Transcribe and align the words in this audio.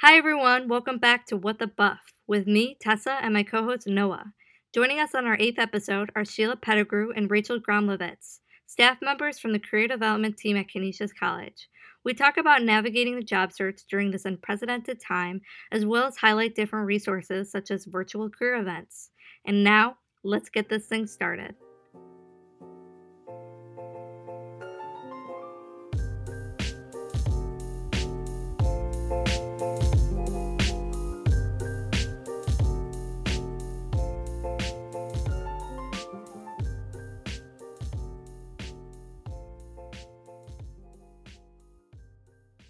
Hi, 0.00 0.16
everyone. 0.16 0.68
Welcome 0.68 0.98
back 0.98 1.26
to 1.26 1.36
What 1.36 1.58
the 1.58 1.66
Buff 1.66 1.98
with 2.28 2.46
me, 2.46 2.76
Tessa, 2.80 3.18
and 3.20 3.34
my 3.34 3.42
co 3.42 3.64
host, 3.64 3.88
Noah. 3.88 4.32
Joining 4.72 5.00
us 5.00 5.12
on 5.12 5.26
our 5.26 5.36
eighth 5.40 5.58
episode 5.58 6.12
are 6.14 6.24
Sheila 6.24 6.54
Pettigrew 6.54 7.10
and 7.16 7.28
Rachel 7.28 7.58
Gromlovitz, 7.58 8.38
staff 8.64 8.98
members 9.02 9.40
from 9.40 9.52
the 9.52 9.58
career 9.58 9.88
development 9.88 10.36
team 10.36 10.56
at 10.56 10.68
Canisius 10.68 11.12
College. 11.12 11.68
We 12.04 12.14
talk 12.14 12.36
about 12.36 12.62
navigating 12.62 13.16
the 13.16 13.24
job 13.24 13.52
search 13.52 13.80
during 13.90 14.12
this 14.12 14.24
unprecedented 14.24 15.00
time, 15.00 15.40
as 15.72 15.84
well 15.84 16.06
as 16.06 16.16
highlight 16.16 16.54
different 16.54 16.86
resources 16.86 17.50
such 17.50 17.72
as 17.72 17.84
virtual 17.84 18.30
career 18.30 18.54
events. 18.54 19.10
And 19.44 19.64
now, 19.64 19.96
let's 20.22 20.48
get 20.48 20.68
this 20.68 20.86
thing 20.86 21.08
started. 21.08 21.56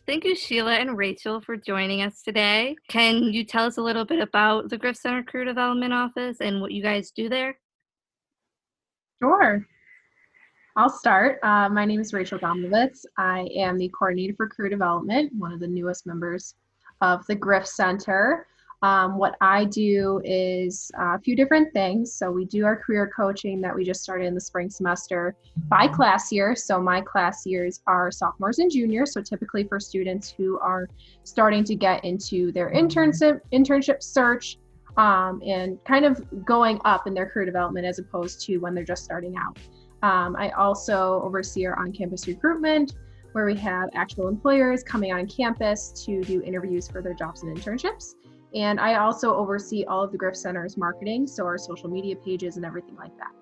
Thank 0.09 0.25
you, 0.25 0.35
Sheila 0.35 0.73
and 0.73 0.97
Rachel, 0.97 1.39
for 1.39 1.55
joining 1.55 2.01
us 2.01 2.23
today. 2.23 2.77
Can 2.89 3.25
you 3.25 3.45
tell 3.45 3.67
us 3.67 3.77
a 3.77 3.83
little 3.83 4.07
bit 4.07 4.21
about 4.21 4.71
the 4.71 4.79
Griff 4.79 4.97
Center 4.97 5.23
Career 5.23 5.45
Development 5.45 5.93
Office 5.93 6.39
and 6.41 6.63
what 6.63 6.73
you 6.73 6.83
guys 6.83 7.11
do 7.11 7.29
there? 7.29 7.59
Sure. 9.23 9.67
I'll 10.77 10.89
start. 10.89 11.41
Uh, 11.43 11.69
my 11.69 11.85
name 11.85 12.01
is 12.01 12.15
Rachel 12.15 12.39
Gomlovitz. 12.39 13.05
I 13.19 13.51
am 13.55 13.77
the 13.77 13.91
coordinator 13.91 14.33
for 14.35 14.49
career 14.49 14.71
development, 14.71 15.31
one 15.37 15.53
of 15.53 15.61
the 15.61 15.69
newest 15.69 16.07
members 16.07 16.55
of 17.03 17.27
the 17.27 17.35
Griff 17.35 17.67
Center. 17.67 18.47
Um, 18.83 19.19
what 19.19 19.35
I 19.41 19.65
do 19.65 20.21
is 20.25 20.91
uh, 20.99 21.17
a 21.17 21.19
few 21.19 21.35
different 21.35 21.73
things. 21.73 22.13
So 22.13 22.31
we 22.31 22.45
do 22.45 22.65
our 22.65 22.77
career 22.77 23.11
coaching 23.15 23.61
that 23.63 23.75
we 23.75 23.85
just 23.85 24.03
started 24.03 24.27
in 24.27 24.35
the 24.35 24.41
spring 24.41 24.71
semester 24.71 25.35
by 25.69 25.89
class 25.89 26.31
year. 26.31 26.55
So 26.55 26.81
my 26.81 27.01
class 27.01 27.45
years 27.45 27.81
are 27.89 28.13
sophomores 28.13 28.61
and 28.61 28.71
juniors. 28.71 29.13
So 29.13 29.21
typically 29.21 29.65
for 29.65 29.81
students 29.81 30.31
who 30.31 30.61
are 30.61 30.89
starting 31.25 31.65
to 31.65 31.75
get 31.75 32.05
into 32.05 32.53
their 32.53 32.71
internship 32.71 33.41
internship 33.53 34.01
search 34.03 34.59
um, 34.97 35.43
and 35.45 35.83
kind 35.85 36.05
of 36.05 36.25
going 36.45 36.81
up 36.85 37.07
in 37.07 37.15
their 37.15 37.27
career 37.27 37.47
development 37.47 37.85
as 37.85 37.99
opposed 37.99 38.41
to 38.47 38.59
when 38.59 38.75
they're 38.75 38.85
just 38.85 39.05
starting 39.05 39.35
out. 39.37 39.59
Um, 40.03 40.37
I 40.37 40.51
also 40.51 41.21
oversee 41.25 41.67
our 41.67 41.77
on-campus 41.81 42.29
recruitment 42.29 42.95
where 43.33 43.45
we 43.45 43.57
have 43.57 43.89
actual 43.95 44.29
employers 44.29 44.83
coming 44.83 45.13
on 45.13 45.27
campus 45.27 45.93
to 46.07 46.23
do 46.23 46.43
interviews 46.43 46.89
for 46.89 47.03
their 47.03 47.15
jobs 47.15 47.43
and 47.43 47.57
internships. 47.57 48.15
And 48.55 48.81
I 48.81 48.95
also 48.95 49.35
oversee 49.35 49.85
all 49.85 50.03
of 50.03 50.13
the 50.13 50.19
Griff 50.19 50.37
Center's 50.37 50.77
marketing, 50.77 51.27
so 51.27 51.45
our 51.45 51.59
social 51.59 51.91
media 51.91 52.17
pages 52.17 52.57
and 52.57 52.65
everything 52.65 52.97
like 52.97 53.17
that. 53.19 53.33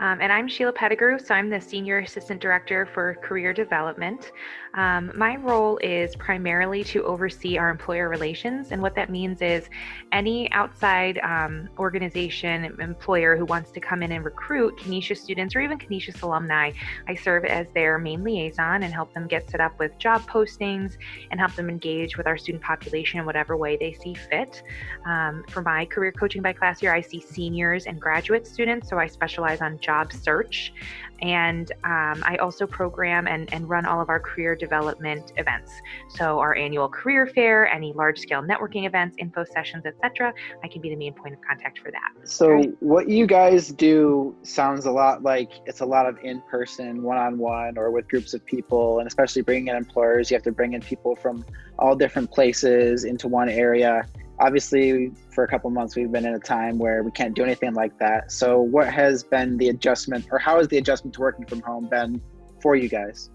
Um, 0.00 0.18
and 0.22 0.32
I'm 0.32 0.48
Sheila 0.48 0.72
Pettigrew, 0.72 1.18
so 1.18 1.34
I'm 1.34 1.50
the 1.50 1.60
Senior 1.60 1.98
Assistant 1.98 2.40
Director 2.40 2.88
for 2.94 3.16
Career 3.16 3.52
Development. 3.52 4.32
Um, 4.72 5.12
my 5.14 5.36
role 5.36 5.78
is 5.82 6.16
primarily 6.16 6.82
to 6.84 7.04
oversee 7.04 7.58
our 7.58 7.68
employer 7.68 8.08
relations, 8.08 8.72
and 8.72 8.80
what 8.80 8.94
that 8.94 9.10
means 9.10 9.42
is 9.42 9.68
any 10.12 10.50
outside 10.52 11.18
um, 11.18 11.68
organization, 11.78 12.74
employer 12.80 13.36
who 13.36 13.44
wants 13.44 13.72
to 13.72 13.80
come 13.80 14.02
in 14.02 14.12
and 14.12 14.24
recruit 14.24 14.78
Canisius 14.78 15.20
students 15.20 15.54
or 15.54 15.60
even 15.60 15.76
Canisius 15.76 16.22
alumni, 16.22 16.72
I 17.06 17.14
serve 17.14 17.44
as 17.44 17.66
their 17.74 17.98
main 17.98 18.24
liaison 18.24 18.84
and 18.84 18.94
help 18.94 19.12
them 19.12 19.26
get 19.26 19.50
set 19.50 19.60
up 19.60 19.78
with 19.78 19.98
job 19.98 20.22
postings 20.22 20.96
and 21.30 21.38
help 21.38 21.54
them 21.56 21.68
engage 21.68 22.16
with 22.16 22.26
our 22.26 22.38
student 22.38 22.64
population 22.64 23.20
in 23.20 23.26
whatever 23.26 23.54
way 23.54 23.76
they 23.76 23.92
see 23.92 24.14
fit. 24.14 24.62
Um, 25.04 25.44
for 25.50 25.60
my 25.60 25.84
career 25.84 26.12
coaching 26.12 26.40
by 26.40 26.54
class 26.54 26.80
year, 26.80 26.94
I 26.94 27.02
see 27.02 27.20
seniors 27.20 27.84
and 27.84 28.00
graduate 28.00 28.46
students, 28.46 28.88
so 28.88 28.98
I 28.98 29.06
specialize 29.06 29.60
on 29.60 29.78
job 29.78 29.89
search. 30.12 30.72
And 31.22 31.70
um, 31.84 32.22
I 32.24 32.38
also 32.40 32.66
program 32.66 33.26
and, 33.26 33.52
and 33.52 33.68
run 33.68 33.84
all 33.84 34.00
of 34.00 34.08
our 34.08 34.20
career 34.20 34.56
development 34.56 35.32
events. 35.36 35.72
So 36.08 36.38
our 36.38 36.56
annual 36.56 36.88
career 36.88 37.26
fair, 37.26 37.68
any 37.68 37.92
large 37.92 38.18
scale 38.18 38.42
networking 38.42 38.86
events, 38.86 39.16
info 39.18 39.44
sessions, 39.44 39.84
etc. 39.84 40.32
I 40.64 40.68
can 40.68 40.80
be 40.80 40.88
the 40.88 40.96
main 40.96 41.12
point 41.12 41.34
of 41.34 41.40
contact 41.42 41.78
for 41.80 41.90
that. 41.90 42.28
So 42.28 42.48
right. 42.48 42.70
what 42.80 43.08
you 43.08 43.26
guys 43.26 43.68
do 43.68 44.34
sounds 44.42 44.86
a 44.86 44.90
lot 44.90 45.22
like 45.22 45.50
it's 45.66 45.80
a 45.80 45.86
lot 45.86 46.06
of 46.06 46.18
in 46.22 46.40
person, 46.42 47.02
one 47.02 47.18
on 47.18 47.36
one, 47.36 47.76
or 47.76 47.90
with 47.90 48.08
groups 48.08 48.32
of 48.32 48.44
people, 48.46 48.98
and 48.98 49.06
especially 49.06 49.42
bringing 49.42 49.68
in 49.68 49.76
employers, 49.76 50.30
you 50.30 50.36
have 50.36 50.44
to 50.44 50.52
bring 50.52 50.72
in 50.72 50.80
people 50.80 51.14
from 51.16 51.44
all 51.78 51.94
different 51.94 52.30
places 52.30 53.04
into 53.04 53.28
one 53.28 53.48
area 53.48 54.06
obviously 54.40 55.12
for 55.32 55.44
a 55.44 55.48
couple 55.48 55.70
months 55.70 55.94
we've 55.94 56.10
been 56.10 56.24
in 56.24 56.34
a 56.34 56.38
time 56.38 56.78
where 56.78 57.02
we 57.02 57.10
can't 57.10 57.34
do 57.34 57.44
anything 57.44 57.74
like 57.74 57.96
that 57.98 58.32
so 58.32 58.60
what 58.60 58.92
has 58.92 59.22
been 59.22 59.56
the 59.58 59.68
adjustment 59.68 60.26
or 60.32 60.38
how 60.38 60.58
has 60.58 60.66
the 60.68 60.78
adjustment 60.78 61.14
to 61.14 61.20
working 61.20 61.46
from 61.46 61.60
home 61.60 61.86
been 61.88 62.20
for 62.60 62.74
you 62.74 62.88
guys 62.88 63.30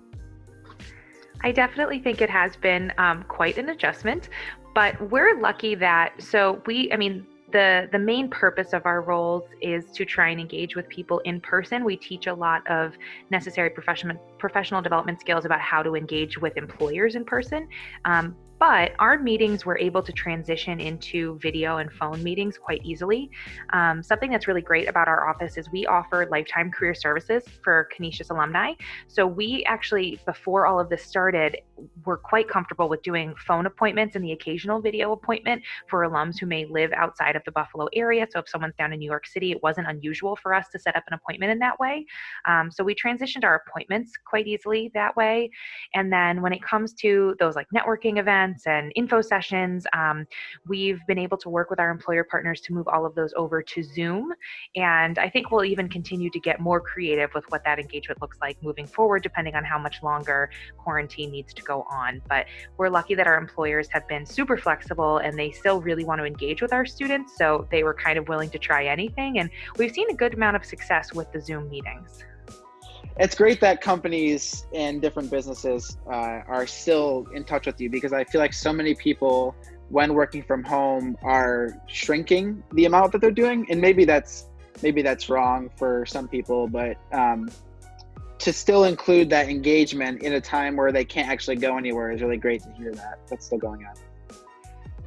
i 1.44 1.51
definitely 1.51 1.99
think 1.99 2.21
it 2.21 2.29
has 2.29 2.55
been 2.57 2.91
um, 2.97 3.23
quite 3.27 3.57
an 3.57 3.69
adjustment 3.69 4.29
but 4.73 4.99
we're 5.09 5.39
lucky 5.39 5.75
that 5.75 6.11
so 6.21 6.61
we 6.65 6.91
i 6.91 6.97
mean 6.97 7.25
the 7.51 7.88
the 7.94 7.99
main 7.99 8.27
purpose 8.29 8.73
of 8.73 8.85
our 8.85 9.01
roles 9.01 9.44
is 9.61 9.85
to 9.91 10.03
try 10.03 10.29
and 10.29 10.41
engage 10.41 10.75
with 10.75 10.89
people 10.89 11.19
in 11.19 11.39
person. 11.39 11.85
We 11.85 11.95
teach 11.95 12.27
a 12.27 12.33
lot 12.33 12.67
of 12.67 12.94
necessary 13.29 13.69
professional 13.69 14.17
professional 14.39 14.81
development 14.81 15.21
skills 15.21 15.45
about 15.45 15.61
how 15.61 15.81
to 15.81 15.95
engage 15.95 16.38
with 16.38 16.57
employers 16.57 17.15
in 17.15 17.23
person. 17.23 17.69
Um, 18.03 18.35
but 18.59 18.93
our 18.99 19.17
meetings 19.19 19.66
were 19.66 19.77
able 19.77 20.01
to 20.01 20.11
transition 20.11 20.79
into 20.79 21.38
video 21.39 21.77
and 21.77 21.91
phone 21.91 22.23
meetings 22.23 22.57
quite 22.57 22.81
easily. 22.83 23.29
Um, 23.73 24.01
something 24.01 24.31
that's 24.31 24.47
really 24.47 24.61
great 24.61 24.88
about 24.88 25.07
our 25.07 25.29
office 25.29 25.57
is 25.57 25.69
we 25.71 25.85
offer 25.85 26.27
lifetime 26.31 26.71
career 26.71 26.94
services 26.94 27.44
for 27.63 27.89
Canisius 27.95 28.29
alumni. 28.29 28.73
So 29.07 29.27
we 29.27 29.63
actually, 29.65 30.19
before 30.25 30.67
all 30.67 30.79
of 30.79 30.89
this 30.89 31.03
started, 31.03 31.57
were 32.05 32.17
quite 32.17 32.47
comfortable 32.47 32.88
with 32.88 33.01
doing 33.01 33.35
phone 33.45 33.65
appointments 33.65 34.15
and 34.15 34.23
the 34.23 34.31
occasional 34.31 34.79
video 34.79 35.11
appointment 35.11 35.61
for 35.89 36.07
alums 36.07 36.39
who 36.39 36.45
may 36.45 36.65
live 36.65 36.94
outside 36.94 37.35
of 37.35 37.44
the 37.45 37.51
Buffalo 37.51 37.88
area. 37.94 38.25
So 38.31 38.39
if 38.39 38.47
someone's 38.47 38.75
down 38.77 38.94
in 38.94 38.99
New 38.99 39.09
York 39.09 39.27
City, 39.27 39.51
it 39.51 39.61
wasn't 39.61 39.88
unusual 39.88 40.38
for 40.38 40.53
us 40.53 40.69
to 40.69 40.79
set 40.79 40.95
up 40.95 41.03
an 41.07 41.13
appointment 41.13 41.51
in 41.51 41.59
that 41.59 41.77
way. 41.79 42.05
Um, 42.45 42.71
so 42.71 42.83
we 42.83 42.95
transitioned 42.95 43.44
our 43.44 43.61
appointments 43.67 44.13
quite 44.25 44.47
easily 44.47 44.91
that 44.94 45.15
way. 45.17 45.49
And 45.94 46.11
then 46.11 46.41
when 46.41 46.53
it 46.53 46.63
comes 46.63 46.94
to 46.94 47.35
those 47.39 47.55
like 47.55 47.67
networking 47.75 48.17
events 48.19 48.44
and 48.66 48.91
info 48.95 49.22
sessions, 49.22 49.85
um, 49.94 50.28
we've 50.67 51.00
been 51.07 51.17
able 51.17 51.38
to 51.38 51.50
work 51.50 51.69
with 51.69 51.79
our 51.79 51.89
employer 51.89 52.23
partners 52.23 52.61
to 52.61 52.73
move 52.73 52.88
all 52.88 53.06
of 53.06 53.16
those 53.16 53.33
over 53.35 53.61
to 53.61 53.83
Zoom. 53.83 54.33
And 54.75 55.17
I 55.17 55.29
think 55.29 55.51
we'll 55.51 55.66
even 55.66 55.89
continue 55.89 56.29
to 56.29 56.39
get 56.39 56.59
more 56.59 56.79
creative 56.79 57.33
with 57.33 57.45
what 57.50 57.63
that 57.66 57.79
engagement 57.79 58.22
looks 58.22 58.38
like 58.41 58.61
moving 58.61 58.88
forward, 58.88 59.23
depending 59.23 59.56
on 59.56 59.63
how 59.63 59.79
much 59.79 60.03
longer 60.03 60.50
quarantine 60.78 61.31
needs 61.31 61.53
to 61.53 61.61
go 61.63 61.85
on. 61.89 62.22
But 62.28 62.45
we're 62.78 62.89
lucky 62.89 63.16
that 63.16 63.28
our 63.28 63.38
employers 63.38 63.88
have 63.91 64.07
been 64.07 64.25
super 64.25 64.57
flexible 64.57 65.17
and 65.17 65.38
they 65.38 65.51
still 65.51 65.81
really 65.81 66.03
want 66.03 66.19
to 66.19 66.25
engage 66.25 66.62
with 66.62 66.73
our 66.73 66.85
students. 66.85 67.38
So 67.38 67.67
they 67.72 67.83
were 67.83 67.94
kind 67.94 68.17
of 68.17 68.27
willing 68.27 68.50
to 68.51 68.59
try 68.59 68.85
anything. 68.85 69.39
And 69.39 69.50
we've 69.77 69.91
seen 69.91 70.09
a 70.09 70.13
good 70.13 70.33
amount 70.33 70.56
of 70.56 70.66
success 70.66 71.13
with 71.13 71.31
the 71.31 71.41
Zoom 71.41 71.69
meetings. 71.69 72.23
It's 73.17 73.35
great 73.35 73.61
that 73.61 73.79
companies 73.79 74.65
and 74.73 75.01
different 75.01 75.31
businesses 75.31 75.97
uh, 76.07 76.41
are 76.47 76.67
still 76.67 77.25
in 77.33 77.45
touch 77.45 77.65
with 77.65 77.79
you 77.79 77.89
because 77.89 78.11
I 78.11 78.25
feel 78.25 78.41
like 78.41 78.51
so 78.51 78.73
many 78.73 78.93
people, 78.93 79.55
when 79.89 80.13
working 80.13 80.43
from 80.43 80.63
home, 80.63 81.17
are 81.23 81.81
shrinking 81.87 82.61
the 82.73 82.85
amount 82.85 83.13
that 83.13 83.21
they're 83.21 83.31
doing, 83.31 83.65
and 83.69 83.79
maybe 83.79 84.03
that's 84.03 84.47
maybe 84.81 85.01
that's 85.01 85.29
wrong 85.29 85.69
for 85.77 86.05
some 86.05 86.27
people, 86.27 86.67
but 86.67 86.97
um, 87.13 87.49
to 88.39 88.51
still 88.51 88.83
include 88.83 89.29
that 89.29 89.47
engagement 89.47 90.21
in 90.21 90.33
a 90.33 90.41
time 90.41 90.75
where 90.75 90.91
they 90.91 91.05
can't 91.05 91.29
actually 91.29 91.55
go 91.55 91.77
anywhere 91.77 92.11
is 92.11 92.21
really 92.21 92.37
great 92.37 92.61
to 92.63 92.71
hear 92.73 92.91
that 92.93 93.19
that's 93.29 93.45
still 93.45 93.57
going 93.57 93.85
on. 93.85 93.95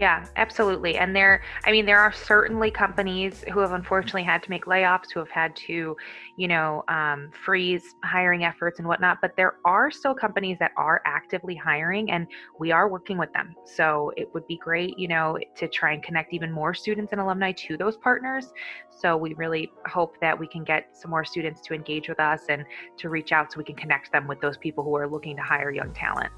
Yeah, 0.01 0.25
absolutely. 0.37 0.97
And 0.97 1.15
there, 1.15 1.43
I 1.65 1.73
mean, 1.73 1.85
there 1.85 1.99
are 1.99 2.13
certainly 2.13 2.71
companies 2.71 3.45
who 3.53 3.59
have 3.59 3.73
unfortunately 3.73 4.23
had 4.23 4.45
to 4.45 4.51
make 4.51 4.67
layoffs, 4.67 5.11
who 5.13 5.19
have 5.19 5.31
had 5.31 5.57
to, 5.57 5.97
you 6.37 6.47
know, 6.47 6.85
um, 6.87 7.33
freeze 7.45 7.97
hiring 8.05 8.45
efforts 8.45 8.79
and 8.79 8.87
whatnot. 8.87 9.19
But 9.21 9.35
there 9.37 9.57
are 9.65 9.91
still 9.91 10.15
companies 10.15 10.57
that 10.61 10.71
are 10.77 11.03
actively 11.05 11.57
hiring, 11.57 12.13
and 12.13 12.29
we 12.61 12.71
are 12.71 12.89
working 12.89 13.19
with 13.19 13.33
them. 13.33 13.57
So 13.65 14.13
it 14.17 14.33
would 14.35 14.47
be 14.47 14.57
great, 14.57 14.97
you 15.01 15.09
know, 15.09 15.37
to 15.57 15.67
try 15.67 15.95
and 15.95 16.03
connect 16.03 16.33
even 16.33 16.53
more 16.53 16.75
students 16.75 17.11
and 17.11 17.21
alumni 17.21 17.51
to 17.53 17.77
those 17.77 17.97
partners. 17.97 18.53
So 19.01 19.17
we 19.17 19.35
really 19.35 19.73
hope 19.87 20.21
that 20.21 20.39
we 20.39 20.47
can 20.47 20.63
get 20.63 20.97
some 20.97 21.11
more 21.11 21.25
students 21.25 21.61
to 21.63 21.75
engage 21.75 22.09
with 22.09 22.21
us 22.21 22.43
and 22.49 22.65
to 22.99 23.09
reach 23.09 23.33
out 23.33 23.53
so 23.53 23.59
we 23.59 23.65
can 23.65 23.75
connect 23.75 24.13
them 24.13 24.29
with 24.29 24.41
those 24.41 24.57
people 24.59 24.85
who 24.85 24.95
are 24.95 25.09
looking 25.09 25.35
to 25.37 25.43
hire 25.43 25.73
young 25.73 25.93
talent. 25.93 26.31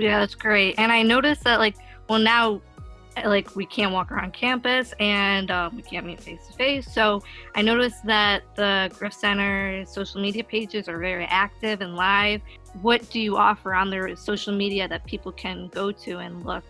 Yeah, 0.00 0.20
that's 0.20 0.34
great. 0.34 0.76
And 0.78 0.92
I 0.92 1.02
noticed 1.02 1.44
that 1.44 1.58
like 1.58 1.76
well 2.08 2.18
now 2.18 2.60
like 3.24 3.54
we 3.56 3.66
can't 3.66 3.92
walk 3.92 4.12
around 4.12 4.32
campus 4.32 4.94
and 5.00 5.50
um, 5.50 5.76
we 5.76 5.82
can't 5.82 6.06
meet 6.06 6.20
face 6.20 6.46
to 6.46 6.52
face. 6.52 6.92
So 6.92 7.22
I 7.54 7.62
noticed 7.62 8.04
that 8.06 8.42
the 8.54 8.90
Griff 8.96 9.12
Center 9.12 9.84
social 9.86 10.20
media 10.20 10.44
pages 10.44 10.88
are 10.88 10.98
very 10.98 11.24
active 11.24 11.80
and 11.80 11.96
live. 11.96 12.40
What 12.82 13.08
do 13.10 13.20
you 13.20 13.36
offer 13.36 13.74
on 13.74 13.90
their 13.90 14.14
social 14.16 14.54
media 14.54 14.88
that 14.88 15.04
people 15.06 15.32
can 15.32 15.68
go 15.68 15.90
to 15.90 16.18
and 16.18 16.44
look? 16.44 16.64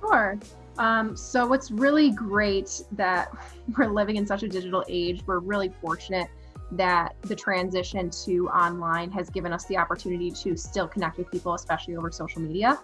Sure. 0.00 0.38
Um, 0.78 1.16
so 1.16 1.46
what's 1.46 1.70
really 1.70 2.10
great 2.10 2.82
that 2.92 3.30
we're 3.78 3.86
living 3.86 4.16
in 4.16 4.26
such 4.26 4.42
a 4.42 4.48
digital 4.48 4.84
age. 4.88 5.22
We're 5.26 5.38
really 5.38 5.72
fortunate 5.80 6.28
that 6.76 7.16
the 7.22 7.34
transition 7.34 8.10
to 8.24 8.48
online 8.48 9.10
has 9.10 9.30
given 9.30 9.52
us 9.52 9.64
the 9.66 9.76
opportunity 9.76 10.30
to 10.30 10.56
still 10.56 10.88
connect 10.88 11.18
with 11.18 11.30
people, 11.30 11.54
especially 11.54 11.96
over 11.96 12.10
social 12.10 12.40
media. 12.42 12.78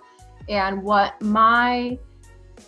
And 0.49 0.83
what 0.83 1.21
my 1.23 1.99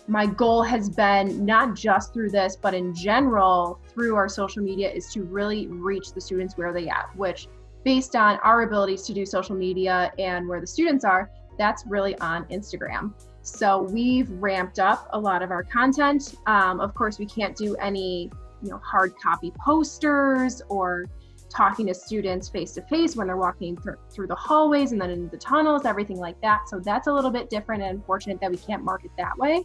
my 0.07 0.25
goal 0.25 0.63
has 0.63 0.89
been 0.89 1.45
not 1.45 1.75
just 1.75 2.13
through 2.13 2.31
this, 2.31 2.55
but 2.55 2.73
in 2.73 2.95
general 2.95 3.79
through 3.89 4.15
our 4.15 4.27
social 4.27 4.63
media 4.63 4.89
is 4.89 5.11
to 5.13 5.23
really 5.23 5.67
reach 5.67 6.13
the 6.13 6.21
students 6.21 6.57
where 6.57 6.73
they 6.73 6.89
at, 6.89 7.15
which 7.15 7.47
based 7.83 8.15
on 8.15 8.39
our 8.39 8.63
abilities 8.63 9.03
to 9.03 9.13
do 9.13 9.25
social 9.25 9.55
media 9.55 10.11
and 10.17 10.47
where 10.47 10.59
the 10.59 10.67
students 10.67 11.05
are, 11.05 11.29
that's 11.57 11.85
really 11.85 12.17
on 12.19 12.45
Instagram. 12.45 13.13
So 13.41 13.81
we've 13.81 14.29
ramped 14.31 14.79
up 14.79 15.09
a 15.11 15.19
lot 15.19 15.43
of 15.43 15.51
our 15.51 15.63
content. 15.63 16.35
Um, 16.45 16.79
of 16.79 16.93
course, 16.93 17.19
we 17.19 17.25
can't 17.25 17.55
do 17.55 17.75
any, 17.75 18.31
you 18.63 18.69
know, 18.69 18.79
hard 18.83 19.13
copy 19.21 19.51
posters 19.63 20.61
or 20.69 21.05
talking 21.49 21.85
to 21.85 21.93
students 21.93 22.49
face 22.49 22.71
to 22.73 22.81
face 22.83 23.15
when 23.15 23.27
they're 23.27 23.37
walking 23.37 23.77
th- 23.77 23.95
through 24.11 24.27
the 24.27 24.35
hallways 24.35 24.91
and 24.91 24.99
then 24.99 25.11
in 25.11 25.29
the 25.29 25.37
tunnels, 25.37 25.85
everything 25.85 26.17
like 26.17 26.39
that. 26.41 26.67
So 26.67 26.79
that's 26.79 27.07
a 27.07 27.13
little 27.13 27.29
bit 27.29 27.49
different 27.49 27.83
and 27.83 27.99
unfortunate 27.99 28.39
that 28.41 28.49
we 28.49 28.57
can't 28.57 28.83
market 28.83 29.11
that 29.17 29.37
way. 29.37 29.63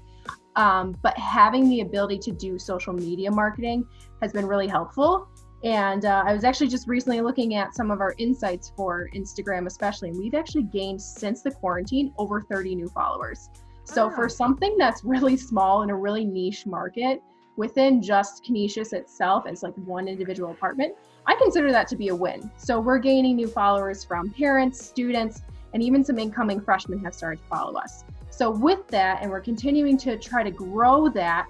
Um, 0.57 0.97
but 1.03 1.17
having 1.17 1.69
the 1.71 1.81
ability 1.81 2.19
to 2.19 2.33
do 2.33 2.59
social 2.59 2.93
media 2.93 3.31
marketing 3.31 3.87
has 4.21 4.33
been 4.33 4.47
really 4.47 4.67
helpful. 4.67 5.29
And 5.65 6.05
uh, 6.05 6.25
I 6.27 6.35
was 6.35 6.45
actually 6.45 6.69
just 6.69 6.87
recently 6.87 7.21
looking 7.21 7.55
at 7.55 7.75
some 7.75 7.91
of 7.91 8.01
our 8.01 8.15
insights 8.19 8.73
for 8.77 9.09
Instagram, 9.15 9.67
especially, 9.67 10.11
and 10.11 10.19
we've 10.19 10.35
actually 10.35 10.65
gained 10.65 11.01
since 11.01 11.43
the 11.43 11.51
quarantine 11.51 12.13
over 12.19 12.41
30 12.41 12.75
new 12.77 12.89
followers. 12.89 13.49
So, 13.85 14.11
for 14.11 14.29
something 14.29 14.77
that's 14.77 15.03
really 15.03 15.37
small 15.37 15.83
in 15.83 15.89
a 15.89 15.97
really 15.97 16.25
niche 16.25 16.67
market 16.67 17.23
within 17.59 18.01
just 18.01 18.45
Canisius 18.45 18.93
itself, 18.93 19.45
as 19.47 19.63
like 19.63 19.75
one 19.85 20.07
individual 20.07 20.53
apartment, 20.53 20.95
I 21.27 21.35
consider 21.35 21.71
that 21.73 21.89
to 21.89 21.97
be 21.97 22.09
a 22.09 22.15
win. 22.15 22.51
So 22.57 22.81
we're 22.81 22.99
gaining 22.99 23.37
new 23.37 23.49
followers 23.49 24.05
from 24.05 24.31
parents, 24.31 24.83
students, 24.83 25.43
and 25.75 25.83
even 25.83 26.03
some 26.05 26.19
incoming 26.19 26.61
freshmen 26.61 27.01
have 27.05 27.15
started 27.15 27.43
to 27.43 27.49
follow 27.49 27.77
us. 27.77 28.05
So 28.31 28.51
with 28.51 28.87
that, 28.89 29.19
and 29.21 29.31
we're 29.31 29.41
continuing 29.41 29.99
to 29.99 30.17
try 30.17 30.45
to 30.45 30.53
grow 30.53 31.09
that, 31.11 31.47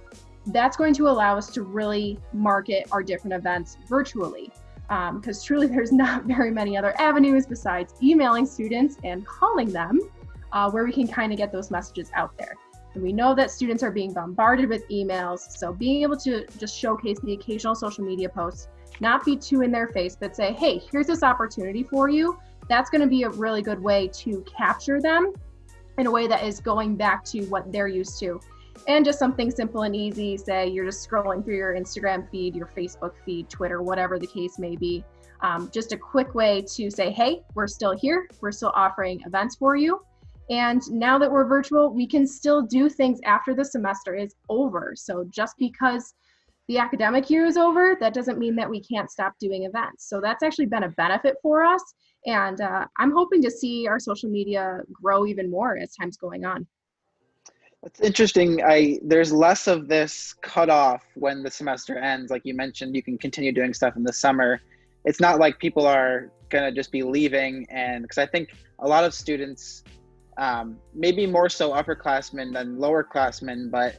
that's 0.47 0.79
going 0.79 0.95
to 0.95 1.09
allow 1.09 1.37
us 1.37 1.51
to 1.51 1.63
really 1.63 2.19
market 2.33 2.89
our 2.91 3.03
different 3.03 3.35
events 3.35 3.77
virtually. 3.87 4.51
Because 4.89 5.39
um, 5.39 5.47
truly, 5.47 5.67
there's 5.75 5.93
not 5.93 6.25
very 6.25 6.51
many 6.51 6.75
other 6.75 6.99
avenues 6.99 7.45
besides 7.45 7.93
emailing 8.03 8.47
students 8.47 8.97
and 9.05 9.27
calling 9.27 9.71
them 9.71 10.01
uh, 10.53 10.71
where 10.71 10.85
we 10.85 10.93
can 10.93 11.07
kind 11.07 11.33
of 11.33 11.39
get 11.39 11.53
those 11.53 11.71
messages 11.71 12.11
out 12.15 12.37
there. 12.39 12.55
And 12.95 13.03
we 13.03 13.13
know 13.13 13.35
that 13.35 13.51
students 13.51 13.83
are 13.83 13.91
being 13.91 14.13
bombarded 14.13 14.69
with 14.69 14.89
emails. 14.89 15.41
So 15.59 15.73
being 15.73 16.03
able 16.03 16.17
to 16.19 16.47
just 16.59 16.77
showcase 16.77 17.19
the 17.21 17.35
occasional 17.35 17.75
social 17.75 18.05
media 18.05 18.29
posts 18.29 18.69
not 19.01 19.25
be 19.25 19.37
too 19.37 19.63
in 19.63 19.71
their 19.71 19.89
face, 19.89 20.17
but 20.19 20.35
say, 20.35 20.53
hey, 20.53 20.83
here's 20.91 21.07
this 21.07 21.23
opportunity 21.23 21.83
for 21.83 22.09
you. 22.09 22.39
That's 22.69 22.91
going 22.91 23.01
to 23.01 23.07
be 23.07 23.23
a 23.23 23.31
really 23.31 23.63
good 23.63 23.81
way 23.81 24.09
to 24.15 24.43
capture 24.43 25.01
them 25.01 25.33
in 25.99 26.07
a 26.07 26.11
way 26.11 26.27
that 26.27 26.45
is 26.45 26.61
going 26.61 26.97
back 26.97 27.25
to 27.27 27.45
what 27.47 27.71
they're 27.73 27.89
used 27.89 28.19
to. 28.21 28.41
And 28.87 29.05
just 29.05 29.19
something 29.19 29.51
simple 29.51 29.83
and 29.83 29.95
easy, 29.95 30.37
say 30.37 30.69
you're 30.69 30.85
just 30.85 31.09
scrolling 31.09 31.45
through 31.45 31.57
your 31.57 31.75
Instagram 31.75 32.31
feed, 32.31 32.55
your 32.55 32.67
Facebook 32.67 33.13
feed, 33.25 33.49
Twitter, 33.51 33.83
whatever 33.83 34.19
the 34.19 34.27
case 34.27 34.59
may 34.59 34.77
be. 34.77 35.05
Um, 35.41 35.71
just 35.73 35.93
a 35.93 35.97
quick 35.97 36.35
way 36.35 36.63
to 36.75 36.91
say, 36.91 37.11
hey, 37.11 37.43
we're 37.55 37.67
still 37.67 37.97
here. 37.97 38.29
We're 38.41 38.53
still 38.53 38.73
offering 38.75 39.21
events 39.27 39.57
for 39.57 39.77
you. 39.77 40.01
And 40.51 40.81
now 40.91 41.19
that 41.19 41.31
we're 41.31 41.47
virtual, 41.47 41.93
we 41.93 42.07
can 42.07 42.27
still 42.27 42.63
do 42.63 42.89
things 42.89 43.21
after 43.25 43.55
the 43.55 43.65
semester 43.65 44.15
is 44.15 44.35
over. 44.49 44.95
So 44.97 45.25
just 45.31 45.57
because 45.59 46.15
the 46.69 46.79
academic 46.79 47.29
year 47.31 47.47
is 47.47 47.57
over, 47.57 47.97
that 48.01 48.15
doesn't 48.15 48.39
mean 48.39 48.55
that 48.57 48.69
we 48.69 48.81
can't 48.81 49.11
stop 49.11 49.35
doing 49.39 49.65
events. 49.65 50.09
So 50.09 50.21
that's 50.21 50.43
actually 50.43 50.67
been 50.67 50.85
a 50.85 50.91
benefit 50.91 51.37
for 51.43 51.63
us. 51.63 51.83
And 52.27 52.61
uh, 52.61 52.87
I'm 52.99 53.13
hoping 53.13 53.43
to 53.43 53.51
see 53.51 53.87
our 53.87 53.99
social 53.99 54.29
media 54.29 54.81
grow 54.93 55.27
even 55.27 55.51
more 55.51 55.77
as 55.79 55.95
time's 55.95 56.17
going 56.17 56.45
on. 56.45 56.67
That's 57.83 58.01
interesting. 58.01 58.61
I 58.63 58.99
there's 59.03 59.33
less 59.33 59.69
of 59.69 59.89
this 59.89 60.35
cutoff 60.43 61.05
when 61.15 61.43
the 61.43 61.51
semester 61.51 61.97
ends. 61.97 62.31
Like 62.31 62.43
you 62.45 62.55
mentioned, 62.55 62.97
you 62.97 63.03
can 63.03 63.17
continue 63.19 63.53
doing 63.53 63.73
stuff 63.73 63.97
in 63.97 64.03
the 64.03 64.13
summer. 64.13 64.61
It's 65.05 65.21
not 65.21 65.39
like 65.39 65.59
people 65.61 65.87
are 65.87 66.33
gonna 66.49 66.73
just 66.73 66.91
be 66.91 67.05
leaving, 67.05 67.67
and 67.71 68.03
because 68.03 68.19
I 68.19 68.27
think 68.27 68.49
a 68.81 68.89
lot 68.89 69.05
of 69.05 69.15
students, 69.15 69.85
um, 70.39 70.79
maybe 70.95 71.27
more 71.27 71.49
so 71.49 71.71
upperclassmen 71.73 72.53
than 72.53 72.79
lowerclassmen, 72.79 73.71
but 73.71 73.99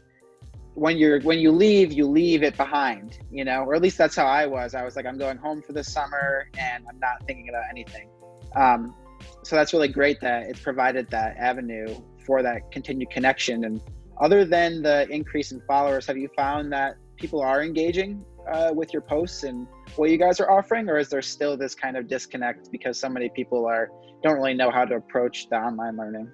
when 0.75 0.97
you're 0.97 1.19
when 1.21 1.39
you 1.39 1.51
leave 1.51 1.91
you 1.91 2.05
leave 2.05 2.41
it 2.41 2.55
behind 2.55 3.19
you 3.31 3.43
know 3.43 3.63
or 3.63 3.75
at 3.75 3.81
least 3.81 3.97
that's 3.97 4.15
how 4.15 4.25
i 4.25 4.45
was. 4.45 4.73
I 4.73 4.83
was 4.85 4.95
like 4.95 5.05
i'm 5.05 5.17
going 5.17 5.37
home 5.37 5.61
for 5.61 5.73
the 5.73 5.83
summer 5.83 6.47
and 6.57 6.85
i'm 6.89 6.99
not 6.99 7.25
thinking 7.27 7.49
about 7.49 7.63
anything. 7.69 8.09
Um, 8.55 8.95
so 9.43 9.55
that's 9.55 9.73
really 9.73 9.87
great 9.89 10.21
that 10.21 10.43
it's 10.43 10.59
provided 10.59 11.09
that 11.09 11.35
avenue 11.37 11.95
for 12.25 12.41
that 12.43 12.71
continued 12.71 13.09
connection. 13.09 13.65
And 13.65 13.81
other 14.21 14.45
than 14.45 14.81
the 14.81 15.07
increase 15.09 15.51
in 15.51 15.61
followers 15.61 16.05
have 16.07 16.17
you 16.17 16.29
found 16.35 16.71
that 16.71 16.95
people 17.17 17.41
are 17.41 17.61
engaging 17.61 18.23
uh, 18.51 18.71
with 18.73 18.93
your 18.93 19.01
posts 19.01 19.43
and 19.43 19.67
what 19.95 20.09
you 20.09 20.17
guys 20.17 20.39
are 20.39 20.51
offering 20.51 20.89
or 20.89 20.97
is 20.97 21.09
there 21.09 21.21
still 21.21 21.57
this 21.57 21.75
kind 21.75 21.97
of 21.97 22.07
disconnect 22.07 22.71
because 22.71 22.99
so 22.99 23.09
many 23.09 23.29
people 23.29 23.65
are 23.65 23.89
don't 24.23 24.35
really 24.35 24.53
know 24.53 24.69
how 24.69 24.85
to 24.85 24.95
approach 24.95 25.47
the 25.49 25.55
online 25.55 25.95
learning 25.97 26.29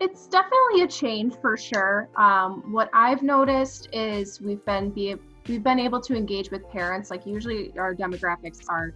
it's 0.00 0.26
definitely 0.26 0.82
a 0.82 0.88
change 0.88 1.34
for 1.40 1.56
sure. 1.56 2.08
Um, 2.16 2.72
what 2.72 2.90
I've 2.92 3.22
noticed 3.22 3.88
is 3.92 4.40
we've 4.40 4.64
been 4.64 4.90
be 4.90 5.16
we've 5.48 5.62
been 5.62 5.78
able 5.78 6.00
to 6.02 6.14
engage 6.14 6.50
with 6.50 6.68
parents. 6.70 7.10
Like 7.10 7.26
usually 7.26 7.72
our 7.78 7.94
demographics 7.94 8.58
are 8.68 8.94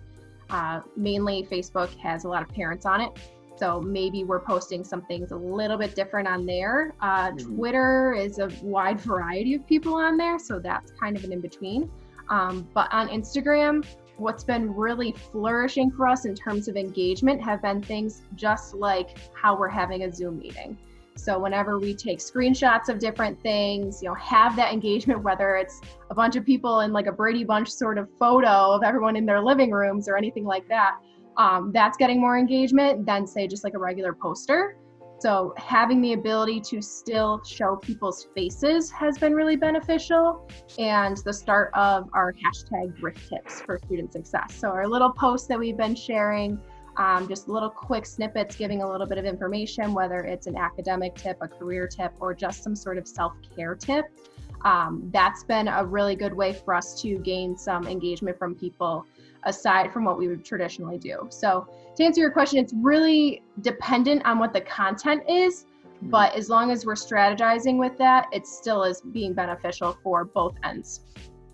uh, 0.50 0.80
mainly 0.96 1.46
Facebook 1.50 1.96
has 1.98 2.24
a 2.24 2.28
lot 2.28 2.42
of 2.42 2.48
parents 2.50 2.84
on 2.84 3.00
it. 3.00 3.12
So 3.58 3.80
maybe 3.80 4.24
we're 4.24 4.40
posting 4.40 4.84
some 4.84 5.02
things 5.02 5.32
a 5.32 5.36
little 5.36 5.76
bit 5.76 5.94
different 5.94 6.28
on 6.28 6.46
there. 6.46 6.94
Uh, 7.00 7.30
mm-hmm. 7.30 7.56
Twitter 7.56 8.14
is 8.14 8.38
a 8.38 8.50
wide 8.62 9.00
variety 9.00 9.54
of 9.54 9.66
people 9.66 9.94
on 9.94 10.16
there, 10.16 10.38
so 10.38 10.58
that's 10.58 10.92
kind 10.92 11.16
of 11.16 11.24
an 11.24 11.32
in 11.32 11.40
between. 11.40 11.90
Um, 12.28 12.68
but 12.74 12.92
on 12.92 13.08
Instagram, 13.08 13.84
what's 14.16 14.44
been 14.44 14.74
really 14.74 15.12
flourishing 15.12 15.90
for 15.90 16.06
us 16.06 16.24
in 16.24 16.34
terms 16.34 16.68
of 16.68 16.76
engagement 16.76 17.42
have 17.42 17.62
been 17.62 17.82
things 17.82 18.22
just 18.34 18.74
like 18.74 19.16
how 19.32 19.58
we're 19.58 19.68
having 19.68 20.04
a 20.04 20.12
Zoom 20.12 20.38
meeting. 20.38 20.76
So 21.16 21.36
whenever 21.38 21.78
we 21.80 21.94
take 21.94 22.20
screenshots 22.20 22.88
of 22.88 23.00
different 23.00 23.42
things, 23.42 24.00
you 24.02 24.08
know, 24.08 24.14
have 24.14 24.54
that 24.56 24.72
engagement, 24.72 25.22
whether 25.24 25.56
it's 25.56 25.80
a 26.10 26.14
bunch 26.14 26.36
of 26.36 26.44
people 26.44 26.80
in 26.80 26.92
like 26.92 27.06
a 27.06 27.12
Brady 27.12 27.44
Bunch 27.44 27.68
sort 27.70 27.98
of 27.98 28.08
photo 28.18 28.72
of 28.72 28.82
everyone 28.84 29.16
in 29.16 29.26
their 29.26 29.40
living 29.40 29.72
rooms 29.72 30.08
or 30.08 30.16
anything 30.16 30.44
like 30.44 30.68
that, 30.68 30.98
um, 31.38 31.70
that's 31.72 31.96
getting 31.96 32.20
more 32.20 32.36
engagement 32.36 33.06
than 33.06 33.26
say 33.26 33.46
just 33.46 33.64
like 33.64 33.74
a 33.74 33.78
regular 33.78 34.12
poster. 34.12 34.76
So 35.20 35.52
having 35.56 36.00
the 36.00 36.12
ability 36.12 36.60
to 36.60 36.80
still 36.80 37.42
show 37.44 37.76
people's 37.76 38.28
faces 38.36 38.90
has 38.92 39.18
been 39.18 39.32
really 39.32 39.56
beneficial. 39.56 40.48
And 40.78 41.16
the 41.18 41.32
start 41.32 41.72
of 41.74 42.08
our 42.12 42.32
hashtag 42.34 43.00
Griff 43.00 43.28
Tips 43.28 43.60
for 43.62 43.78
student 43.78 44.12
success. 44.12 44.54
So 44.54 44.68
our 44.68 44.86
little 44.86 45.10
posts 45.10 45.48
that 45.48 45.58
we've 45.58 45.76
been 45.76 45.96
sharing 45.96 46.60
um, 46.98 47.28
just 47.28 47.48
little 47.48 47.70
quick 47.70 48.04
snippets 48.04 48.56
giving 48.56 48.82
a 48.82 48.90
little 48.90 49.06
bit 49.06 49.18
of 49.18 49.24
information, 49.24 49.94
whether 49.94 50.18
it's 50.18 50.48
an 50.48 50.56
academic 50.56 51.14
tip, 51.14 51.38
a 51.40 51.46
career 51.46 51.86
tip, 51.86 52.12
or 52.18 52.34
just 52.34 52.64
some 52.64 52.74
sort 52.74 52.98
of 52.98 53.06
self 53.06 53.32
care 53.56 53.76
tip. 53.76 54.04
Um, 54.64 55.08
that's 55.12 55.44
been 55.44 55.68
a 55.68 55.84
really 55.84 56.16
good 56.16 56.34
way 56.34 56.52
for 56.52 56.74
us 56.74 57.00
to 57.02 57.18
gain 57.18 57.56
some 57.56 57.86
engagement 57.86 58.36
from 58.36 58.56
people 58.56 59.06
aside 59.44 59.92
from 59.92 60.04
what 60.04 60.18
we 60.18 60.28
would 60.28 60.44
traditionally 60.44 60.98
do. 60.98 61.26
So, 61.30 61.68
to 61.96 62.04
answer 62.04 62.20
your 62.20 62.30
question, 62.30 62.58
it's 62.58 62.72
really 62.74 63.42
dependent 63.60 64.24
on 64.24 64.38
what 64.38 64.52
the 64.52 64.60
content 64.60 65.22
is, 65.28 65.66
hmm. 66.00 66.10
but 66.10 66.34
as 66.34 66.48
long 66.48 66.70
as 66.70 66.86
we're 66.86 66.94
strategizing 66.94 67.78
with 67.78 67.96
that, 67.98 68.26
it 68.32 68.46
still 68.46 68.84
is 68.84 69.00
being 69.00 69.34
beneficial 69.34 69.98
for 70.02 70.24
both 70.24 70.54
ends. 70.64 71.00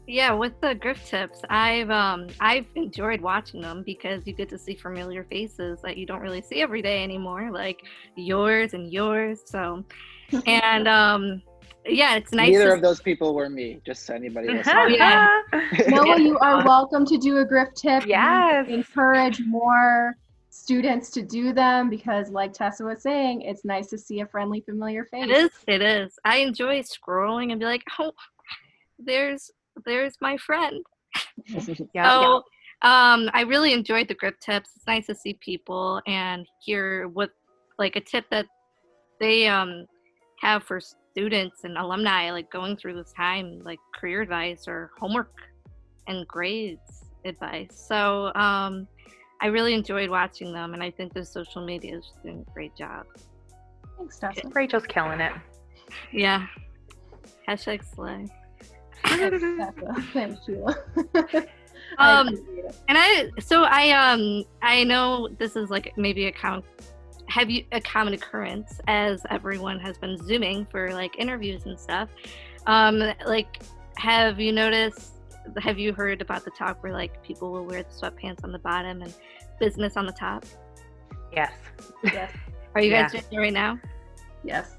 Yeah, 0.06 0.32
with 0.32 0.60
the 0.60 0.74
Griff 0.74 1.06
tips, 1.06 1.40
I've 1.48 1.88
um 1.90 2.28
I've 2.38 2.66
enjoyed 2.74 3.22
watching 3.22 3.62
them 3.62 3.82
because 3.84 4.26
you 4.26 4.34
get 4.34 4.50
to 4.50 4.58
see 4.58 4.74
familiar 4.74 5.24
faces 5.24 5.80
that 5.82 5.96
you 5.96 6.04
don't 6.04 6.20
really 6.20 6.42
see 6.42 6.60
every 6.60 6.82
day 6.82 7.02
anymore, 7.02 7.50
like 7.50 7.82
yours 8.14 8.74
and 8.74 8.92
yours. 8.92 9.40
So, 9.46 9.82
and 10.46 10.86
um 10.88 11.42
yeah, 11.86 12.16
it's 12.16 12.32
nice. 12.32 12.50
Neither 12.50 12.68
to... 12.68 12.74
of 12.74 12.82
those 12.82 13.00
people 13.00 13.34
were 13.34 13.48
me. 13.48 13.80
Just 13.84 14.08
anybody 14.10 14.48
else. 14.56 14.66
oh, 14.68 14.86
yeah. 14.86 15.40
Noah, 15.88 16.20
you 16.20 16.38
are 16.38 16.64
welcome 16.64 17.04
to 17.06 17.18
do 17.18 17.38
a 17.38 17.44
Griff 17.44 17.74
tip. 17.74 18.06
Yes. 18.06 18.68
Encourage 18.68 19.40
more 19.40 20.16
students 20.50 21.10
to 21.10 21.22
do 21.22 21.52
them 21.52 21.90
because, 21.90 22.30
like 22.30 22.52
Tessa 22.52 22.84
was 22.84 23.02
saying, 23.02 23.42
it's 23.42 23.64
nice 23.64 23.88
to 23.88 23.98
see 23.98 24.20
a 24.20 24.26
friendly, 24.26 24.60
familiar 24.60 25.04
face. 25.04 25.24
It 25.24 25.30
is. 25.30 25.50
It 25.66 25.82
is. 25.82 26.18
I 26.24 26.38
enjoy 26.38 26.82
scrolling 26.82 27.50
and 27.50 27.60
be 27.60 27.66
like, 27.66 27.82
oh, 27.98 28.12
there's 28.98 29.50
there's 29.84 30.16
my 30.20 30.36
friend. 30.36 30.84
Yeah. 31.92 32.08
So 32.08 32.44
um, 32.82 33.30
I 33.32 33.44
really 33.46 33.72
enjoyed 33.72 34.08
the 34.08 34.14
Griff 34.14 34.38
tips. 34.40 34.70
It's 34.76 34.86
nice 34.86 35.06
to 35.06 35.14
see 35.14 35.34
people 35.34 36.00
and 36.06 36.46
hear 36.60 37.08
what 37.08 37.30
like 37.78 37.96
a 37.96 38.00
tip 38.00 38.24
that 38.30 38.46
they 39.20 39.48
um 39.48 39.86
have 40.40 40.62
for 40.62 40.80
students 41.14 41.62
and 41.62 41.78
alumni 41.78 42.32
like 42.32 42.50
going 42.50 42.76
through 42.76 42.94
this 42.94 43.12
time, 43.12 43.60
like 43.64 43.78
career 43.94 44.22
advice 44.22 44.66
or 44.66 44.90
homework 44.98 45.30
and 46.08 46.26
grades 46.26 47.04
advice. 47.24 47.68
So 47.88 48.32
um, 48.34 48.88
I 49.40 49.46
really 49.46 49.74
enjoyed 49.74 50.10
watching 50.10 50.52
them, 50.52 50.74
and 50.74 50.82
I 50.82 50.90
think 50.90 51.14
the 51.14 51.24
social 51.24 51.64
media 51.64 51.98
is 51.98 52.12
doing 52.22 52.44
a 52.48 52.52
great 52.52 52.74
job. 52.74 53.06
Thanks, 53.96 54.18
Tessa. 54.18 54.48
Rachel's 54.48 54.86
killing 54.86 55.20
it. 55.20 55.32
Yeah. 56.12 56.46
Hashtag 57.48 57.84
slay. 57.94 58.26
Thanks, 59.04 59.40
Tessa. 59.58 60.02
Thanks, 60.12 60.44
Sheila. 60.44 60.76
Um. 61.98 62.28
And 62.88 62.98
I, 62.98 63.30
so 63.38 63.62
I, 63.62 63.90
um, 63.90 64.44
I 64.62 64.82
know 64.82 65.28
this 65.38 65.54
is 65.54 65.70
like 65.70 65.92
maybe 65.96 66.26
a 66.26 66.32
common, 66.32 66.64
have 67.34 67.50
you 67.50 67.64
a 67.72 67.80
common 67.80 68.14
occurrence 68.14 68.80
as 68.86 69.20
everyone 69.28 69.80
has 69.80 69.98
been 69.98 70.16
zooming 70.24 70.64
for 70.70 70.92
like 70.92 71.18
interviews 71.18 71.66
and 71.66 71.78
stuff. 71.78 72.08
Um, 72.68 73.02
like, 73.26 73.60
have 73.96 74.38
you 74.38 74.52
noticed? 74.52 75.14
Have 75.58 75.76
you 75.76 75.92
heard 75.92 76.22
about 76.22 76.44
the 76.44 76.52
talk 76.52 76.80
where 76.84 76.92
like 76.92 77.20
people 77.24 77.50
will 77.50 77.64
wear 77.66 77.82
the 77.82 77.88
sweatpants 77.90 78.44
on 78.44 78.52
the 78.52 78.60
bottom 78.60 79.02
and 79.02 79.12
business 79.58 79.96
on 79.96 80.06
the 80.06 80.12
top? 80.12 80.44
Yes. 81.32 81.52
Yes. 82.04 82.30
Are 82.76 82.80
you 82.80 82.92
Yeah. 82.92 83.02
guys 83.02 83.10
doing 83.10 83.24
it 83.32 83.36
right 83.38 83.52
now? 83.52 83.80
Yes. 84.44 84.76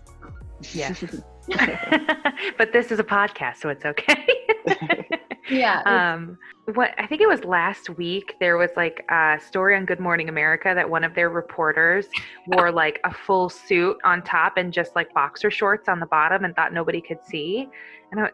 Yes. 0.73 1.03
but 2.57 2.71
this 2.71 2.89
is 2.89 2.99
a 2.99 3.03
podcast, 3.03 3.57
so 3.57 3.67
it's 3.67 3.83
okay. 3.83 5.19
Yeah. 5.49 5.81
um, 6.15 6.37
what 6.73 6.91
I 6.97 7.05
think 7.05 7.21
it 7.21 7.27
was 7.27 7.43
last 7.43 7.89
week, 7.91 8.35
there 8.39 8.57
was 8.57 8.71
like 8.75 9.05
a 9.09 9.39
story 9.45 9.75
on 9.75 9.85
Good 9.85 9.99
Morning 9.99 10.29
America 10.29 10.73
that 10.73 10.89
one 10.89 11.03
of 11.03 11.13
their 11.13 11.29
reporters 11.29 12.07
wore 12.47 12.71
like 12.71 12.99
a 13.03 13.13
full 13.13 13.49
suit 13.49 13.97
on 14.03 14.23
top 14.23 14.57
and 14.57 14.73
just 14.73 14.95
like 14.95 15.13
boxer 15.13 15.51
shorts 15.51 15.87
on 15.87 15.99
the 15.99 16.07
bottom 16.07 16.43
and 16.43 16.55
thought 16.55 16.73
nobody 16.73 17.01
could 17.01 17.19
see. 17.23 17.67
And 18.11 18.21
I, 18.21 18.29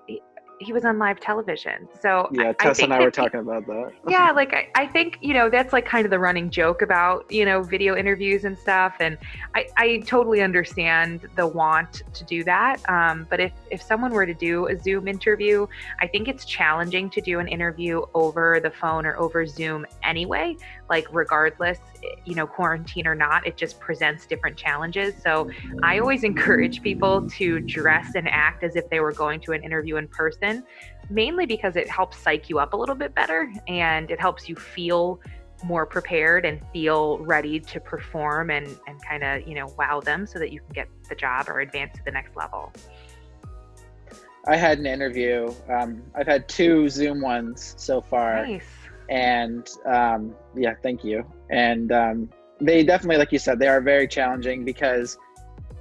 he, 0.63 0.73
was 0.73 0.85
on 0.85 0.99
live 0.99 1.19
television. 1.19 1.87
So 2.01 2.29
yeah, 2.31 2.49
I, 2.49 2.53
Tess 2.53 2.79
I 2.79 2.83
and 2.83 2.93
I 2.93 2.99
were 2.99 3.11
talking 3.11 3.39
about 3.39 3.65
that. 3.67 3.91
yeah 4.07 4.31
like 4.31 4.53
I, 4.53 4.67
I 4.75 4.87
think 4.87 5.17
you 5.21 5.33
know 5.33 5.49
that's 5.49 5.73
like 5.73 5.85
kind 5.85 6.05
of 6.05 6.11
the 6.11 6.19
running 6.19 6.49
joke 6.49 6.81
about 6.81 7.31
you 7.31 7.45
know 7.45 7.61
video 7.61 7.95
interviews 7.95 8.45
and 8.45 8.57
stuff 8.57 8.95
and 8.99 9.17
i, 9.55 9.67
I 9.77 9.97
totally 9.99 10.41
understand 10.41 11.27
the 11.35 11.47
want 11.47 12.03
to 12.13 12.23
do 12.25 12.43
that 12.43 12.87
um, 12.89 13.27
but 13.29 13.39
if 13.39 13.53
if 13.69 13.81
someone 13.81 14.11
were 14.11 14.25
to 14.25 14.33
do 14.33 14.67
a 14.67 14.77
zoom 14.77 15.07
interview 15.07 15.67
i 15.99 16.07
think 16.07 16.27
it's 16.27 16.45
challenging 16.45 17.09
to 17.11 17.21
do 17.21 17.39
an 17.39 17.47
interview 17.47 18.01
over 18.13 18.59
the 18.59 18.71
phone 18.71 19.05
or 19.05 19.17
over 19.17 19.45
zoom 19.45 19.85
anyway 20.03 20.55
like 20.91 21.07
regardless 21.11 21.79
you 22.25 22.35
know 22.35 22.45
quarantine 22.45 23.07
or 23.07 23.15
not 23.15 23.47
it 23.47 23.57
just 23.57 23.79
presents 23.79 24.27
different 24.27 24.55
challenges 24.55 25.15
so 25.23 25.49
i 25.81 25.97
always 25.97 26.23
encourage 26.31 26.83
people 26.83 27.27
to 27.27 27.59
dress 27.61 28.13
and 28.15 28.27
act 28.27 28.63
as 28.63 28.75
if 28.75 28.87
they 28.91 28.99
were 28.99 29.13
going 29.13 29.39
to 29.39 29.53
an 29.53 29.63
interview 29.63 29.95
in 29.95 30.07
person 30.09 30.63
mainly 31.09 31.47
because 31.47 31.75
it 31.75 31.89
helps 31.89 32.17
psych 32.17 32.49
you 32.49 32.59
up 32.59 32.73
a 32.73 32.77
little 32.77 32.93
bit 32.93 33.15
better 33.15 33.51
and 33.67 34.11
it 34.11 34.19
helps 34.19 34.47
you 34.47 34.55
feel 34.55 35.19
more 35.63 35.85
prepared 35.85 36.43
and 36.45 36.59
feel 36.73 37.19
ready 37.19 37.59
to 37.59 37.79
perform 37.79 38.49
and, 38.49 38.67
and 38.87 39.03
kind 39.03 39.23
of 39.23 39.47
you 39.47 39.55
know 39.55 39.73
wow 39.79 40.01
them 40.01 40.27
so 40.27 40.37
that 40.37 40.51
you 40.51 40.59
can 40.59 40.73
get 40.73 40.89
the 41.07 41.15
job 41.15 41.47
or 41.47 41.61
advance 41.61 41.95
to 41.97 42.03
the 42.03 42.11
next 42.11 42.35
level 42.35 42.71
I 44.47 44.55
had 44.55 44.79
an 44.79 44.87
interview. 44.87 45.53
Um, 45.69 46.01
I've 46.15 46.25
had 46.25 46.49
two 46.49 46.89
Zoom 46.89 47.21
ones 47.21 47.75
so 47.77 48.01
far. 48.01 48.43
nice 48.43 48.80
and 49.09 49.67
um, 49.85 50.33
yeah 50.55 50.73
thank 50.83 51.03
you. 51.03 51.25
And 51.49 51.91
um, 51.91 52.29
they 52.59 52.83
definitely 52.83 53.17
like 53.17 53.31
you 53.31 53.39
said 53.39 53.59
they 53.59 53.67
are 53.67 53.81
very 53.81 54.07
challenging 54.07 54.63
because 54.65 55.17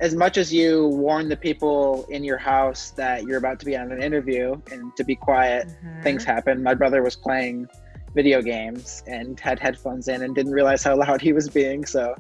as 0.00 0.15
much 0.15 0.39
as 0.39 0.50
you 0.53 0.87
warn 0.87 1.29
the 1.29 1.37
people 1.37 2.07
in 2.09 2.25
your 2.25 2.39
house 2.39 2.91
that 2.93 3.25
you're 3.25 3.37
about 3.37 3.61
to 3.61 3.67
be 3.67 3.77
on 3.77 3.93
an 3.93 4.03
interview 4.03 4.59
and 4.73 4.97
to 4.97 5.05
be 5.05 5.15
quiet 5.15 5.69
Mhm. 5.69 6.03
things 6.03 6.25
happen. 6.25 6.62
My 6.62 6.73
brother 6.75 7.03
was 7.03 7.17
playing 7.17 7.69
video 8.15 8.41
games 8.43 9.03
and 9.07 9.39
had 9.39 9.59
headphones 9.61 10.09
in 10.09 10.23
and 10.23 10.35
didn't 10.35 10.53
realize 10.53 10.83
how 10.83 10.97
loud 10.97 11.21
he 11.21 11.33
was 11.33 11.49
being. 11.50 11.85
So 11.85 12.15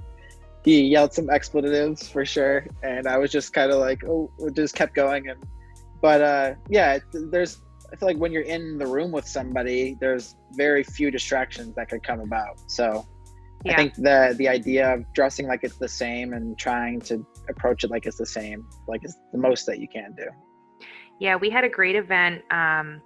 he 0.62 0.82
yelled 0.82 1.14
some 1.14 1.30
expletives 1.30 2.06
for 2.06 2.24
sure. 2.26 2.66
And 2.82 3.06
i 3.08 3.16
was 3.16 3.30
just 3.32 3.52
kind 3.54 3.70
of 3.72 3.78
like 3.78 4.04
oh 4.04 4.30
it 4.40 4.54
just 4.54 4.74
kept 4.74 4.94
going. 4.94 5.28
And 5.30 5.42
but 6.02 6.20
uh 6.20 6.54
yeah 6.68 6.98
there's 7.12 7.62
i 7.92 7.96
feel 7.96 8.08
like 8.08 8.16
when 8.16 8.32
you're 8.32 8.42
in 8.42 8.78
the 8.78 8.86
room 8.86 9.10
with 9.10 9.26
somebody 9.26 9.96
there's 10.00 10.36
very 10.52 10.82
few 10.82 11.10
distractions 11.10 11.74
that 11.74 11.88
could 11.88 12.02
come 12.02 12.20
about. 12.20 12.58
So 12.66 13.06
yeah. 13.64 13.72
i 13.72 13.76
think 13.76 13.94
the 13.94 14.34
the 14.38 14.48
idea 14.48 14.94
of 14.94 15.04
dressing 15.12 15.46
like 15.46 15.60
it's 15.62 15.76
the 15.76 15.88
same 15.88 16.32
and 16.32 16.58
trying 16.58 17.00
to 17.02 17.26
approach 17.48 17.84
it 17.84 17.90
like 17.90 18.06
it's 18.06 18.16
the 18.18 18.26
same 18.26 18.66
like 18.88 19.02
it's 19.02 19.16
the 19.32 19.38
most 19.38 19.66
that 19.66 19.78
you 19.78 19.88
can 19.88 20.14
do. 20.16 20.26
Yeah 21.18 21.36
we 21.36 21.50
had 21.50 21.64
a 21.64 21.68
great 21.68 21.96
event 21.96 22.42
um 22.50 23.02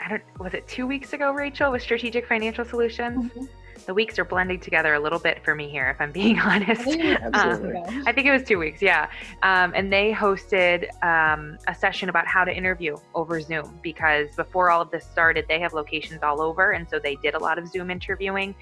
i 0.00 0.08
don't 0.08 0.22
was 0.38 0.54
it 0.54 0.66
two 0.66 0.86
weeks 0.86 1.12
ago 1.12 1.32
rachel 1.32 1.70
with 1.72 1.82
strategic 1.82 2.26
financial 2.26 2.64
solutions? 2.64 3.30
Mhm. 3.32 3.48
The 3.84 3.94
weeks 3.94 4.18
are 4.18 4.24
blending 4.24 4.60
together 4.60 4.94
a 4.94 5.00
little 5.00 5.18
bit 5.18 5.42
for 5.44 5.54
me 5.54 5.68
here 5.68 5.88
if 5.90 6.00
i'm 6.00 6.12
being 6.12 6.38
honest 6.40 6.86
Absolutely. 6.86 7.70
ago. 7.70 8.02
I 8.06 8.12
think 8.12 8.26
it 8.26 8.32
was 8.32 8.42
two 8.42 8.58
weeks, 8.58 8.82
yeah. 8.82 9.08
Um, 9.42 9.72
and 9.74 9.92
they 9.92 10.12
hosted 10.12 10.88
um, 11.02 11.58
a 11.68 11.74
session 11.74 12.08
about 12.08 12.26
how 12.26 12.44
to 12.44 12.54
interview 12.54 12.96
over 13.14 13.40
Zoom 13.40 13.78
because 13.82 14.34
before 14.36 14.70
all 14.70 14.80
of 14.80 14.90
this 14.90 15.04
started, 15.04 15.46
they 15.48 15.60
have 15.60 15.72
locations 15.72 16.22
all 16.22 16.40
over, 16.40 16.72
and 16.72 16.88
so 16.88 16.98
they 16.98 17.16
did 17.16 17.34
a 17.34 17.38
lot 17.38 17.58
of 17.58 17.68
Zoom 17.68 17.90
interviewing. 17.90 18.54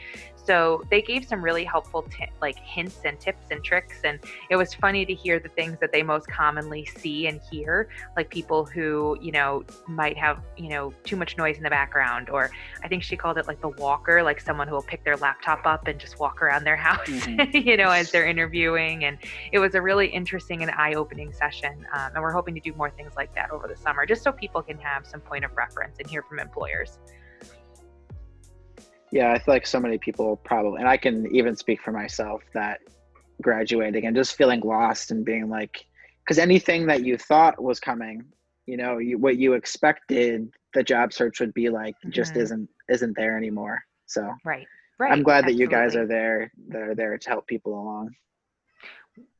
So 0.44 0.82
they 0.90 1.02
gave 1.02 1.24
some 1.24 1.42
really 1.42 1.62
helpful 1.62 2.02
ti 2.02 2.26
like 2.40 2.58
hints 2.58 3.00
and 3.04 3.18
tips 3.20 3.46
and 3.50 3.62
tricks, 3.62 4.00
and 4.04 4.18
it 4.50 4.56
was 4.56 4.74
funny 4.74 5.06
to 5.06 5.14
hear 5.14 5.38
the 5.38 5.48
things 5.48 5.78
that 5.80 5.92
they 5.92 6.02
most 6.02 6.26
commonly 6.26 6.84
see 6.84 7.28
and 7.28 7.40
hear, 7.50 7.88
like 8.16 8.28
people 8.28 8.64
who 8.64 9.16
you 9.20 9.32
know 9.32 9.64
might 9.86 10.16
have 10.16 10.40
you 10.56 10.68
know 10.68 10.92
too 11.04 11.16
much 11.16 11.36
noise 11.36 11.56
in 11.58 11.62
the 11.62 11.70
background, 11.70 12.28
or 12.28 12.50
I 12.82 12.88
think 12.88 13.02
she 13.02 13.16
called 13.16 13.38
it 13.38 13.46
like 13.46 13.60
the 13.60 13.68
walker, 13.68 14.22
like 14.22 14.40
someone 14.40 14.66
who 14.66 14.74
will 14.74 14.82
pick 14.82 15.04
their 15.04 15.11
laptop 15.16 15.66
up 15.66 15.86
and 15.88 15.98
just 16.00 16.18
walk 16.18 16.42
around 16.42 16.64
their 16.64 16.76
house, 16.88 17.06
Mhm. 17.06 17.64
you 17.64 17.76
know, 17.76 17.90
as 17.90 18.10
they're 18.10 18.26
interviewing. 18.26 19.04
And 19.04 19.18
it 19.52 19.58
was 19.58 19.74
a 19.74 19.82
really 19.82 20.06
interesting 20.08 20.62
and 20.62 20.70
eye 20.72 20.94
opening 20.94 21.32
session. 21.32 21.86
Um, 21.92 22.12
and 22.14 22.22
we're 22.22 22.32
hoping 22.32 22.54
to 22.54 22.60
do 22.60 22.72
more 22.74 22.90
things 22.90 23.12
like 23.16 23.34
that 23.34 23.50
over 23.50 23.66
the 23.68 23.76
summer, 23.76 24.06
just 24.06 24.22
so 24.22 24.32
people 24.32 24.62
can 24.62 24.78
have 24.78 25.06
some 25.06 25.20
point 25.20 25.44
of 25.44 25.56
reference 25.56 25.98
and 25.98 26.08
hear 26.08 26.22
from 26.22 26.38
employers. 26.38 26.98
yeah 29.10 29.32
i 29.32 29.38
feel 29.38 29.52
like 29.54 29.66
so 29.66 29.78
many 29.78 29.98
people 29.98 30.36
probably 30.44 30.78
and 30.80 30.88
i 30.88 30.96
can 30.96 31.26
even 31.34 31.54
speak 31.54 31.80
for 31.82 31.92
myself 31.92 32.42
that 32.54 32.80
graduating 33.42 34.06
and 34.06 34.16
just 34.16 34.36
feeling 34.36 34.60
lost 34.60 35.10
and 35.10 35.24
being 35.24 35.48
like 35.50 35.84
because 36.24 36.38
anything 36.38 36.86
that 36.86 37.04
you 37.04 37.18
thought 37.18 37.62
was 37.62 37.78
coming 37.78 38.24
you 38.66 38.76
know 38.76 38.98
you, 38.98 39.18
what 39.18 39.36
you 39.36 39.52
expected 39.52 40.48
the 40.74 40.82
job 40.82 41.12
search 41.12 41.40
would 41.40 41.52
be 41.52 41.68
like 41.68 41.94
just 42.08 42.34
Mhm. 42.34 42.42
isn't 42.42 42.68
isn't 42.88 43.14
there 43.16 43.36
anymore 43.36 43.82
so 44.06 44.32
Right. 44.44 44.66
Right. 45.02 45.12
i'm 45.12 45.24
glad 45.30 45.42
that 45.46 45.56
you 45.60 45.66
guys 45.76 45.92
are 46.00 46.06
there 46.06 46.38
that 46.72 46.82
are 46.88 46.94
there 46.94 47.14
to 47.18 47.28
help 47.28 47.44
people 47.54 47.72
along 47.84 48.06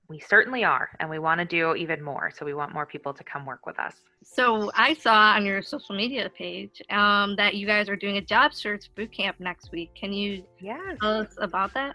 We 0.09 0.19
certainly 0.35 0.63
are. 0.77 0.89
And 1.01 1.09
we 1.09 1.19
want 1.27 1.39
to 1.43 1.47
do 1.59 1.75
even 1.85 2.01
more. 2.03 2.27
So 2.37 2.41
we 2.51 2.55
want 2.61 2.71
more 2.79 2.85
people 2.95 3.13
to 3.15 3.25
come 3.33 3.43
work 3.53 3.65
with 3.71 3.79
us. 3.79 3.95
So 4.39 4.45
I 4.87 4.91
saw 5.05 5.17
on 5.37 5.47
your 5.47 5.63
social 5.63 5.95
media 6.03 6.25
page 6.43 6.77
um, 6.91 7.29
that 7.37 7.55
you 7.59 7.65
guys 7.67 7.89
are 7.89 7.97
doing 8.05 8.17
a 8.19 8.21
job 8.35 8.53
search 8.53 8.85
boot 8.95 9.11
camp 9.19 9.37
next 9.51 9.67
week. 9.73 9.91
Can 10.01 10.13
you 10.13 10.31
Yes. 10.61 10.99
tell 11.01 11.17
us 11.25 11.33
about 11.49 11.71
that? 11.79 11.93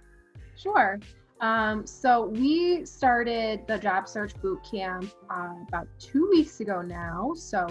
Sure. 0.64 0.92
Um, 1.42 1.86
so 1.86 2.10
we 2.44 2.86
started 2.86 3.54
the 3.68 3.78
job 3.78 4.08
search 4.08 4.34
boot 4.42 4.62
camp 4.64 5.06
uh, 5.30 5.54
about 5.68 5.88
two 6.00 6.28
weeks 6.36 6.56
ago 6.64 6.82
now. 6.82 7.34
So 7.36 7.68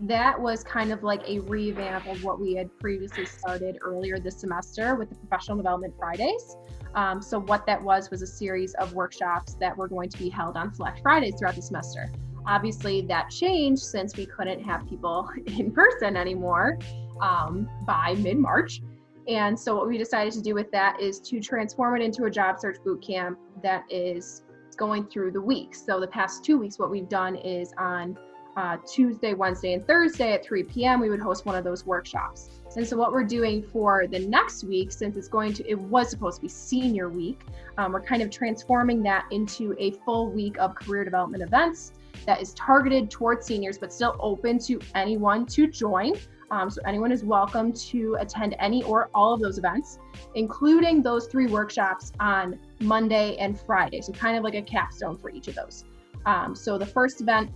that 0.00 0.38
was 0.38 0.62
kind 0.62 0.92
of 0.92 1.02
like 1.02 1.22
a 1.26 1.38
revamp 1.40 2.06
of 2.06 2.22
what 2.22 2.38
we 2.38 2.54
had 2.54 2.76
previously 2.78 3.24
started 3.24 3.78
earlier 3.80 4.18
this 4.18 4.38
semester 4.38 4.94
with 4.94 5.08
the 5.08 5.14
Professional 5.14 5.56
Development 5.56 5.94
Fridays. 5.98 6.56
Um, 6.94 7.22
so 7.22 7.40
what 7.40 7.66
that 7.66 7.82
was 7.82 8.10
was 8.10 8.22
a 8.22 8.26
series 8.26 8.74
of 8.74 8.92
workshops 8.92 9.54
that 9.54 9.76
were 9.76 9.88
going 9.88 10.10
to 10.10 10.18
be 10.18 10.28
held 10.28 10.56
on 10.56 10.72
Select 10.74 11.00
Fridays 11.00 11.34
throughout 11.38 11.56
the 11.56 11.62
semester. 11.62 12.10
Obviously, 12.46 13.00
that 13.02 13.30
changed 13.30 13.82
since 13.82 14.16
we 14.16 14.26
couldn't 14.26 14.62
have 14.62 14.86
people 14.86 15.28
in 15.46 15.72
person 15.72 16.16
anymore 16.16 16.78
um, 17.20 17.68
by 17.86 18.14
mid 18.18 18.36
March. 18.36 18.82
And 19.28 19.58
so 19.58 19.74
what 19.74 19.88
we 19.88 19.98
decided 19.98 20.32
to 20.34 20.42
do 20.42 20.54
with 20.54 20.70
that 20.72 21.00
is 21.00 21.18
to 21.20 21.40
transform 21.40 21.96
it 21.96 22.04
into 22.04 22.24
a 22.24 22.30
job 22.30 22.60
search 22.60 22.76
boot 22.84 23.02
camp 23.04 23.38
that 23.62 23.84
is 23.90 24.42
going 24.76 25.06
through 25.06 25.32
the 25.32 25.40
weeks. 25.40 25.84
So 25.84 25.98
the 25.98 26.06
past 26.06 26.44
two 26.44 26.58
weeks, 26.58 26.78
what 26.78 26.90
we've 26.90 27.08
done 27.08 27.34
is 27.34 27.72
on 27.78 28.16
uh, 28.56 28.78
Tuesday, 28.90 29.34
Wednesday, 29.34 29.74
and 29.74 29.86
Thursday 29.86 30.32
at 30.32 30.44
3 30.44 30.62
p.m., 30.64 31.00
we 31.00 31.10
would 31.10 31.20
host 31.20 31.44
one 31.44 31.54
of 31.54 31.64
those 31.64 31.84
workshops. 31.84 32.50
And 32.76 32.86
so, 32.86 32.96
what 32.96 33.12
we're 33.12 33.24
doing 33.24 33.62
for 33.62 34.06
the 34.06 34.18
next 34.18 34.64
week, 34.64 34.92
since 34.92 35.16
it's 35.16 35.28
going 35.28 35.52
to, 35.54 35.70
it 35.70 35.78
was 35.78 36.10
supposed 36.10 36.36
to 36.36 36.42
be 36.42 36.48
senior 36.48 37.08
week, 37.08 37.40
um, 37.78 37.92
we're 37.92 38.02
kind 38.02 38.22
of 38.22 38.30
transforming 38.30 39.02
that 39.04 39.24
into 39.30 39.74
a 39.78 39.92
full 40.04 40.30
week 40.30 40.58
of 40.58 40.74
career 40.74 41.04
development 41.04 41.42
events 41.42 41.92
that 42.26 42.40
is 42.40 42.52
targeted 42.54 43.10
towards 43.10 43.46
seniors, 43.46 43.78
but 43.78 43.92
still 43.92 44.16
open 44.20 44.58
to 44.58 44.80
anyone 44.94 45.46
to 45.46 45.66
join. 45.66 46.14
Um, 46.50 46.68
so, 46.68 46.80
anyone 46.86 47.12
is 47.12 47.24
welcome 47.24 47.72
to 47.72 48.16
attend 48.20 48.56
any 48.58 48.82
or 48.84 49.10
all 49.14 49.32
of 49.32 49.40
those 49.40 49.56
events, 49.58 49.98
including 50.34 51.02
those 51.02 51.26
three 51.28 51.46
workshops 51.46 52.12
on 52.20 52.58
Monday 52.80 53.36
and 53.36 53.58
Friday. 53.58 54.00
So, 54.02 54.12
kind 54.12 54.36
of 54.36 54.44
like 54.44 54.54
a 54.54 54.62
capstone 54.62 55.16
for 55.16 55.30
each 55.30 55.48
of 55.48 55.54
those. 55.54 55.84
Um, 56.26 56.54
so, 56.54 56.76
the 56.76 56.86
first 56.86 57.22
event 57.22 57.50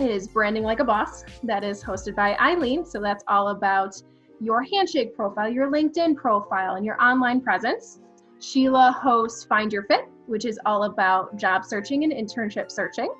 is 0.00 0.28
Branding 0.28 0.62
Like 0.62 0.80
a 0.80 0.84
Boss, 0.84 1.24
that 1.42 1.64
is 1.64 1.82
hosted 1.82 2.14
by 2.14 2.36
Eileen. 2.36 2.84
So, 2.84 3.00
that's 3.00 3.24
all 3.28 3.48
about 3.48 4.00
your 4.40 4.62
handshake 4.62 5.16
profile, 5.16 5.48
your 5.48 5.70
LinkedIn 5.70 6.16
profile, 6.16 6.74
and 6.74 6.84
your 6.84 7.00
online 7.02 7.40
presence. 7.40 8.00
Sheila 8.40 8.92
hosts 8.92 9.44
Find 9.44 9.72
Your 9.72 9.84
Fit, 9.84 10.06
which 10.26 10.44
is 10.44 10.58
all 10.66 10.84
about 10.84 11.36
job 11.36 11.64
searching 11.64 12.04
and 12.04 12.12
internship 12.12 12.70
searching. 12.70 13.12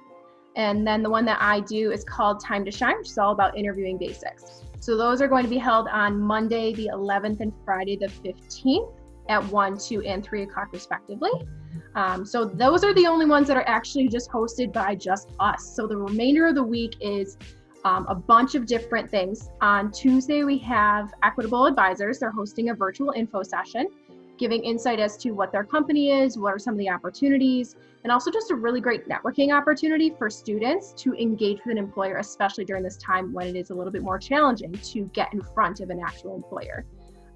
And 0.56 0.86
then 0.86 1.02
the 1.02 1.10
one 1.10 1.24
that 1.26 1.38
I 1.40 1.60
do 1.60 1.90
is 1.92 2.04
called 2.04 2.40
Time 2.40 2.64
to 2.64 2.70
Shine, 2.70 2.98
which 2.98 3.08
is 3.08 3.18
all 3.18 3.32
about 3.32 3.56
interviewing 3.56 3.98
basics. 3.98 4.62
So 4.80 4.96
those 4.96 5.20
are 5.20 5.28
going 5.28 5.44
to 5.44 5.50
be 5.50 5.58
held 5.58 5.88
on 5.88 6.20
Monday, 6.20 6.72
the 6.74 6.90
11th, 6.92 7.40
and 7.40 7.52
Friday, 7.64 7.96
the 7.96 8.06
15th 8.06 8.92
at 9.28 9.44
1, 9.44 9.78
2, 9.78 10.02
and 10.02 10.24
3 10.24 10.42
o'clock, 10.42 10.72
respectively. 10.72 11.30
Um, 11.94 12.24
so 12.24 12.44
those 12.44 12.84
are 12.84 12.92
the 12.94 13.06
only 13.06 13.26
ones 13.26 13.48
that 13.48 13.56
are 13.56 13.66
actually 13.66 14.08
just 14.08 14.30
hosted 14.30 14.72
by 14.72 14.94
just 14.94 15.30
us. 15.40 15.74
So 15.74 15.86
the 15.86 15.96
remainder 15.96 16.46
of 16.46 16.54
the 16.54 16.62
week 16.62 16.96
is 17.00 17.38
um, 17.84 18.04
a 18.08 18.14
bunch 18.14 18.54
of 18.54 18.66
different 18.66 19.10
things. 19.10 19.48
On 19.60 19.90
Tuesday, 19.90 20.44
we 20.44 20.58
have 20.58 21.12
Equitable 21.22 21.66
Advisors. 21.66 22.18
They're 22.18 22.30
hosting 22.30 22.70
a 22.70 22.74
virtual 22.74 23.12
info 23.12 23.42
session, 23.42 23.86
giving 24.38 24.62
insight 24.64 24.98
as 24.98 25.16
to 25.18 25.30
what 25.30 25.52
their 25.52 25.64
company 25.64 26.10
is, 26.10 26.36
what 26.36 26.54
are 26.54 26.58
some 26.58 26.74
of 26.74 26.78
the 26.78 26.90
opportunities, 26.90 27.76
and 28.02 28.12
also 28.12 28.30
just 28.30 28.50
a 28.50 28.54
really 28.54 28.80
great 28.80 29.08
networking 29.08 29.56
opportunity 29.56 30.10
for 30.10 30.28
students 30.28 30.92
to 30.92 31.14
engage 31.14 31.58
with 31.64 31.72
an 31.72 31.78
employer, 31.78 32.18
especially 32.18 32.64
during 32.64 32.82
this 32.82 32.96
time 32.96 33.32
when 33.32 33.46
it 33.46 33.56
is 33.56 33.70
a 33.70 33.74
little 33.74 33.92
bit 33.92 34.02
more 34.02 34.18
challenging 34.18 34.72
to 34.72 35.04
get 35.12 35.32
in 35.32 35.40
front 35.40 35.80
of 35.80 35.90
an 35.90 36.00
actual 36.04 36.34
employer. 36.34 36.84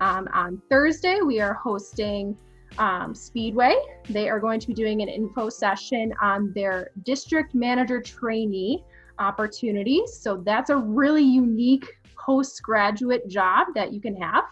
Um, 0.01 0.29
on 0.33 0.61
Thursday, 0.69 1.21
we 1.21 1.41
are 1.41 1.55
hosting 1.55 2.37
um, 2.79 3.15
Speedway. 3.15 3.77
They 4.09 4.29
are 4.29 4.41
going 4.41 4.61
to 4.61 4.67
be 4.67 4.75
doing 4.75 5.03
an 5.03 5.09
info 5.09 5.49
session 5.49 6.15
on 6.23 6.53
their 6.55 6.91
district 7.03 7.55
manager 7.55 8.01
trainee 8.01 8.85
opportunities. 9.19 10.19
So 10.19 10.43
that's 10.45 10.71
a 10.71 10.77
really 10.77 11.23
unique 11.23 11.87
postgraduate 12.17 13.29
job 13.29 13.69
that 13.75 13.93
you 13.93 14.01
can 14.01 14.17
have. 14.17 14.45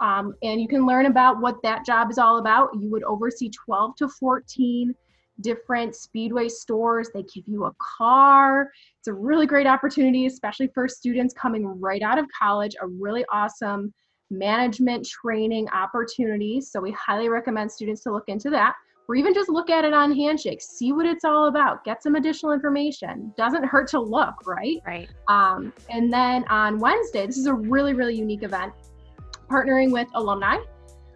Um, 0.00 0.34
and 0.42 0.60
you 0.60 0.68
can 0.68 0.86
learn 0.86 1.06
about 1.06 1.40
what 1.40 1.62
that 1.62 1.84
job 1.86 2.10
is 2.10 2.18
all 2.18 2.38
about. 2.38 2.70
You 2.78 2.90
would 2.90 3.04
oversee 3.04 3.50
12 3.50 3.96
to 3.96 4.08
14 4.08 4.94
different 5.40 5.94
Speedway 5.94 6.48
stores. 6.48 7.10
They 7.12 7.22
give 7.22 7.44
you 7.46 7.64
a 7.64 7.72
car. 7.98 8.70
It's 8.98 9.08
a 9.08 9.12
really 9.12 9.46
great 9.46 9.66
opportunity, 9.66 10.26
especially 10.26 10.68
for 10.74 10.88
students 10.88 11.34
coming 11.34 11.66
right 11.80 12.02
out 12.02 12.18
of 12.18 12.26
college, 12.38 12.74
a 12.80 12.86
really 12.86 13.24
awesome 13.32 13.92
management 14.38 15.06
training 15.06 15.68
opportunities. 15.70 16.70
So 16.70 16.80
we 16.80 16.92
highly 16.92 17.28
recommend 17.28 17.70
students 17.70 18.02
to 18.04 18.12
look 18.12 18.24
into 18.28 18.50
that 18.50 18.74
or 19.08 19.14
even 19.14 19.34
just 19.34 19.48
look 19.48 19.70
at 19.70 19.84
it 19.84 19.92
on 19.92 20.14
Handshake, 20.14 20.62
see 20.62 20.92
what 20.92 21.06
it's 21.06 21.24
all 21.24 21.46
about, 21.48 21.84
get 21.84 22.02
some 22.02 22.14
additional 22.14 22.52
information. 22.52 23.32
Doesn't 23.36 23.64
hurt 23.64 23.88
to 23.88 24.00
look, 24.00 24.34
right? 24.46 24.80
Right. 24.86 25.08
Um, 25.28 25.72
and 25.90 26.12
then 26.12 26.44
on 26.48 26.78
Wednesday, 26.78 27.26
this 27.26 27.36
is 27.36 27.46
a 27.46 27.54
really, 27.54 27.92
really 27.92 28.16
unique 28.16 28.42
event, 28.42 28.72
partnering 29.50 29.90
with 29.90 30.08
alumni. 30.14 30.58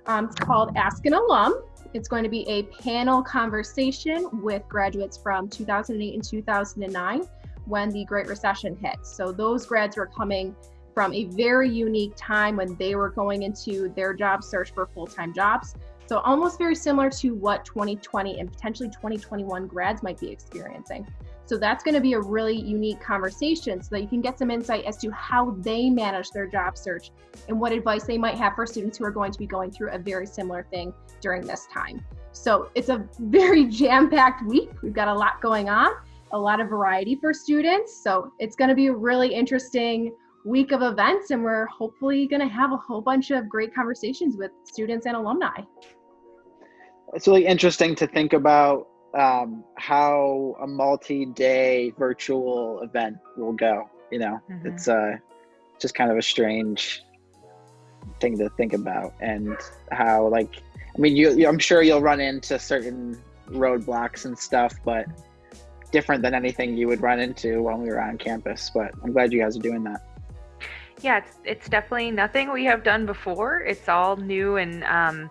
Um, 0.06 0.26
it's 0.26 0.36
called 0.36 0.76
Ask 0.76 1.06
an 1.06 1.14
Alum. 1.14 1.62
It's 1.94 2.08
going 2.08 2.24
to 2.24 2.30
be 2.30 2.46
a 2.48 2.64
panel 2.64 3.22
conversation 3.22 4.28
with 4.42 4.62
graduates 4.68 5.16
from 5.16 5.48
2008 5.48 6.14
and 6.14 6.22
2009 6.22 7.22
when 7.64 7.90
the 7.90 8.04
Great 8.04 8.26
Recession 8.26 8.76
hit. 8.76 8.96
So 9.02 9.32
those 9.32 9.64
grads 9.64 9.96
were 9.96 10.06
coming 10.06 10.54
from 10.98 11.14
a 11.14 11.26
very 11.26 11.70
unique 11.70 12.12
time 12.16 12.56
when 12.56 12.74
they 12.74 12.96
were 12.96 13.10
going 13.10 13.44
into 13.44 13.88
their 13.90 14.12
job 14.12 14.42
search 14.42 14.72
for 14.74 14.84
full 14.84 15.06
time 15.06 15.32
jobs. 15.32 15.76
So 16.06 16.18
almost 16.18 16.58
very 16.58 16.74
similar 16.74 17.08
to 17.08 17.36
what 17.36 17.64
2020 17.64 18.40
and 18.40 18.50
potentially 18.50 18.88
2021 18.88 19.68
grads 19.68 20.02
might 20.02 20.18
be 20.18 20.28
experiencing. 20.28 21.06
So 21.46 21.56
that's 21.56 21.84
going 21.84 21.94
to 21.94 22.00
be 22.00 22.14
a 22.14 22.20
really 22.20 22.56
unique 22.60 23.00
conversation 23.00 23.80
so 23.80 23.90
that 23.92 24.02
you 24.02 24.08
can 24.08 24.20
get 24.20 24.40
some 24.40 24.50
insight 24.50 24.86
as 24.86 24.96
to 24.96 25.10
how 25.12 25.52
they 25.60 25.88
manage 25.88 26.32
their 26.32 26.48
job 26.48 26.76
search 26.76 27.12
and 27.46 27.60
what 27.60 27.70
advice 27.70 28.02
they 28.02 28.18
might 28.18 28.34
have 28.34 28.56
for 28.56 28.66
students 28.66 28.98
who 28.98 29.04
are 29.04 29.12
going 29.12 29.30
to 29.30 29.38
be 29.38 29.46
going 29.46 29.70
through 29.70 29.92
a 29.92 29.98
very 29.98 30.26
similar 30.26 30.64
thing 30.64 30.92
during 31.20 31.46
this 31.46 31.68
time. 31.72 32.04
So 32.32 32.70
it's 32.74 32.88
a 32.88 33.06
very 33.20 33.66
jam 33.66 34.10
packed 34.10 34.44
week. 34.48 34.70
We've 34.82 34.92
got 34.92 35.06
a 35.06 35.14
lot 35.14 35.40
going 35.40 35.68
on, 35.68 35.92
a 36.32 36.38
lot 36.40 36.58
of 36.58 36.68
variety 36.68 37.14
for 37.14 37.32
students. 37.32 38.02
So 38.02 38.32
it's 38.40 38.56
going 38.56 38.70
to 38.70 38.74
be 38.74 38.88
a 38.88 38.92
really 38.92 39.32
interesting 39.32 40.12
week 40.44 40.72
of 40.72 40.82
events, 40.82 41.30
and 41.30 41.42
we're 41.42 41.66
hopefully 41.66 42.26
going 42.26 42.40
to 42.40 42.48
have 42.48 42.72
a 42.72 42.76
whole 42.76 43.00
bunch 43.00 43.30
of 43.30 43.48
great 43.48 43.74
conversations 43.74 44.36
with 44.36 44.50
students 44.64 45.06
and 45.06 45.16
alumni 45.16 45.60
it's 47.14 47.26
really 47.26 47.46
interesting 47.46 47.94
to 47.96 48.06
think 48.06 48.32
about 48.32 48.88
um, 49.14 49.64
how 49.76 50.56
a 50.60 50.66
multi-day 50.66 51.92
virtual 51.98 52.80
event 52.82 53.16
will 53.36 53.52
go. 53.52 53.88
You 54.10 54.20
know, 54.20 54.40
mm-hmm. 54.50 54.66
it's 54.66 54.88
uh, 54.88 55.16
just 55.78 55.94
kind 55.94 56.10
of 56.10 56.16
a 56.16 56.22
strange 56.22 57.02
thing 58.20 58.38
to 58.38 58.48
think 58.50 58.72
about, 58.72 59.14
and 59.20 59.56
how 59.92 60.28
like, 60.28 60.62
I 60.96 61.00
mean, 61.00 61.16
you, 61.16 61.46
I'm 61.46 61.58
sure 61.58 61.82
you'll 61.82 62.00
run 62.00 62.20
into 62.20 62.58
certain 62.58 63.20
roadblocks 63.50 64.24
and 64.24 64.38
stuff, 64.38 64.74
but 64.84 65.06
different 65.90 66.22
than 66.22 66.34
anything 66.34 66.76
you 66.76 66.86
would 66.86 67.00
run 67.00 67.18
into 67.18 67.62
when 67.62 67.80
we 67.80 67.88
were 67.88 68.00
on 68.00 68.18
campus. 68.18 68.70
But 68.74 68.92
I'm 69.02 69.12
glad 69.12 69.32
you 69.32 69.40
guys 69.40 69.56
are 69.56 69.60
doing 69.60 69.84
that. 69.84 70.06
Yeah, 71.00 71.18
it's 71.18 71.36
it's 71.44 71.68
definitely 71.68 72.10
nothing 72.10 72.52
we 72.52 72.64
have 72.64 72.82
done 72.82 73.06
before. 73.06 73.60
It's 73.60 73.88
all 73.88 74.16
new 74.16 74.56
and. 74.56 74.84
Um, 74.84 75.30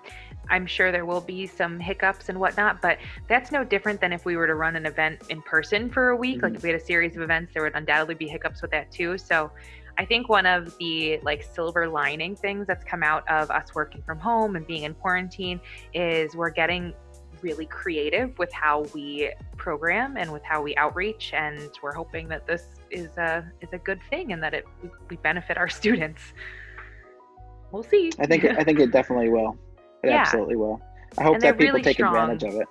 I'm 0.50 0.66
sure 0.66 0.94
there 0.94 1.06
will 1.06 1.20
be 1.20 1.46
some 1.46 1.78
hiccups 1.78 2.30
and 2.30 2.40
whatnot, 2.40 2.82
but 2.82 3.00
that's 3.28 3.52
no 3.52 3.66
different 3.66 4.00
than 4.00 4.14
if 4.14 4.24
we 4.24 4.38
were 4.38 4.48
to 4.48 4.56
run 4.56 4.78
an 4.78 4.86
event 4.86 5.24
in 5.30 5.42
person 5.42 5.90
for 5.90 6.10
a 6.10 6.16
week. 6.16 6.38
Mm-hmm. 6.38 6.46
Like 6.46 6.56
if 6.56 6.64
we 6.64 6.70
had 6.70 6.80
a 6.80 6.86
series 6.86 7.18
of 7.18 7.22
events, 7.22 7.54
there 7.54 7.64
would 7.64 7.76
undoubtedly 7.76 8.16
be 8.16 8.28
hiccups 8.28 8.62
with 8.62 8.72
that 8.72 8.90
too. 8.90 9.18
So 9.18 9.52
I 9.98 10.06
think 10.06 10.30
one 10.30 10.46
of 10.46 10.78
the 10.78 11.20
like 11.24 11.44
silver 11.44 11.88
lining 11.88 12.36
things 12.36 12.68
that's 12.68 12.84
come 12.84 13.04
out 13.04 13.28
of 13.30 13.50
us 13.50 13.74
working 13.74 14.02
from 14.04 14.20
home 14.20 14.56
and 14.56 14.66
being 14.66 14.84
in 14.84 14.94
quarantine 14.94 15.60
is 15.94 16.36
we're 16.36 16.52
getting 16.52 16.94
really 17.42 17.66
creative 17.66 18.38
with 18.38 18.52
how 18.52 18.82
we 18.94 19.32
program 19.58 20.18
and 20.18 20.32
with 20.32 20.44
how 20.44 20.62
we 20.62 20.76
outreach 20.76 21.34
and 21.34 21.70
we're 21.82 21.94
hoping 21.94 22.28
that 22.28 22.46
this 22.48 22.66
is 22.91 23.15
a 23.17 23.45
is 23.62 23.69
a 23.73 23.78
good 23.78 24.00
thing 24.10 24.34
and 24.34 24.41
that 24.41 24.54
it 24.54 24.65
we 25.10 25.17
benefit 25.17 25.58
our 25.58 25.69
students 25.80 26.21
we'll 27.71 27.84
see 27.84 28.12
i 28.19 28.26
think 28.26 28.45
i 28.45 28.63
think 28.63 28.80
it 28.80 28.91
definitely 28.91 29.30
will 29.30 29.58
it 30.04 30.10
yeah. 30.10 30.21
absolutely 30.21 30.56
will. 30.56 30.82
I 31.17 31.23
hope 31.23 31.39
that 31.39 31.58
people 31.58 31.73
really 31.73 31.84
take 31.84 31.95
strong. 31.95 32.15
advantage 32.15 32.43
of 32.43 32.62
it. 32.62 32.67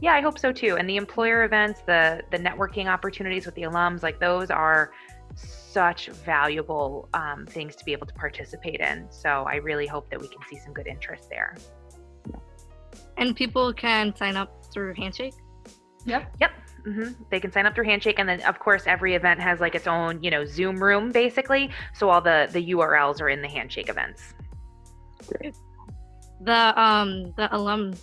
Yeah, 0.00 0.12
I 0.12 0.20
hope 0.20 0.38
so 0.38 0.52
too. 0.52 0.76
And 0.76 0.88
the 0.88 0.96
employer 0.96 1.44
events, 1.44 1.80
the 1.86 2.22
the 2.30 2.38
networking 2.38 2.86
opportunities 2.86 3.46
with 3.46 3.54
the 3.54 3.62
alums, 3.62 4.02
like 4.02 4.20
those 4.20 4.50
are 4.50 4.92
such 5.34 6.08
valuable 6.08 7.08
um, 7.14 7.46
things 7.46 7.76
to 7.76 7.84
be 7.84 7.92
able 7.92 8.06
to 8.06 8.14
participate 8.14 8.80
in. 8.80 9.06
So 9.10 9.44
I 9.48 9.56
really 9.56 9.86
hope 9.86 10.10
that 10.10 10.20
we 10.20 10.28
can 10.28 10.38
see 10.48 10.58
some 10.58 10.72
good 10.72 10.86
interest 10.86 11.28
there. 11.28 11.56
And 13.16 13.34
people 13.34 13.72
can 13.72 14.14
sign 14.14 14.36
up 14.36 14.64
through 14.72 14.94
Handshake. 14.94 15.34
Yep. 16.04 16.36
Yep. 16.40 16.50
Mm-hmm. 16.86 17.22
They 17.30 17.40
can 17.40 17.52
sign 17.52 17.66
up 17.66 17.74
through 17.74 17.84
Handshake, 17.84 18.18
and 18.18 18.28
then 18.28 18.40
of 18.42 18.58
course 18.58 18.84
every 18.86 19.14
event 19.14 19.40
has 19.40 19.60
like 19.60 19.74
its 19.74 19.86
own, 19.86 20.22
you 20.22 20.30
know, 20.30 20.44
Zoom 20.44 20.82
room 20.82 21.12
basically. 21.12 21.70
So 21.94 22.10
all 22.10 22.20
the 22.20 22.48
the 22.50 22.72
URLs 22.72 23.20
are 23.20 23.28
in 23.28 23.42
the 23.42 23.48
Handshake 23.48 23.88
events. 23.88 24.34
Great. 25.26 25.56
The 26.42 26.80
um 26.80 27.32
the 27.36 27.54
alum 27.54 27.94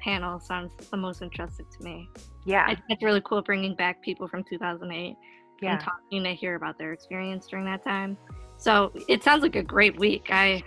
panel 0.00 0.38
sounds 0.38 0.72
the 0.90 0.96
most 0.96 1.22
interesting 1.22 1.66
to 1.78 1.84
me. 1.84 2.08
Yeah, 2.44 2.74
it's 2.88 3.02
really 3.02 3.22
cool 3.24 3.42
bringing 3.42 3.74
back 3.74 4.00
people 4.02 4.28
from 4.28 4.44
2008 4.44 5.16
yeah. 5.60 5.72
and 5.72 5.80
talking 5.80 6.24
to 6.24 6.34
hear 6.34 6.54
about 6.54 6.78
their 6.78 6.92
experience 6.92 7.46
during 7.46 7.64
that 7.66 7.84
time. 7.84 8.16
So 8.56 8.92
it 9.06 9.22
sounds 9.22 9.42
like 9.42 9.56
a 9.56 9.62
great 9.62 9.98
week. 9.98 10.28
I 10.30 10.62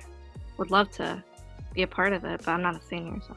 would 0.57 0.71
love 0.71 0.89
to 0.91 1.23
be 1.73 1.83
a 1.83 1.87
part 1.87 2.13
of 2.13 2.23
it, 2.25 2.41
but 2.43 2.51
I'm 2.51 2.61
not 2.61 2.75
a 2.75 2.81
senior, 2.81 3.19
so. 3.27 3.35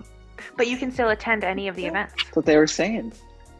But 0.56 0.68
you 0.68 0.76
can 0.76 0.90
still 0.90 1.10
attend 1.10 1.44
any 1.44 1.68
of 1.68 1.76
the 1.76 1.86
events. 1.86 2.14
That's 2.16 2.36
what 2.36 2.44
they 2.44 2.56
were 2.56 2.66
saying. 2.66 3.12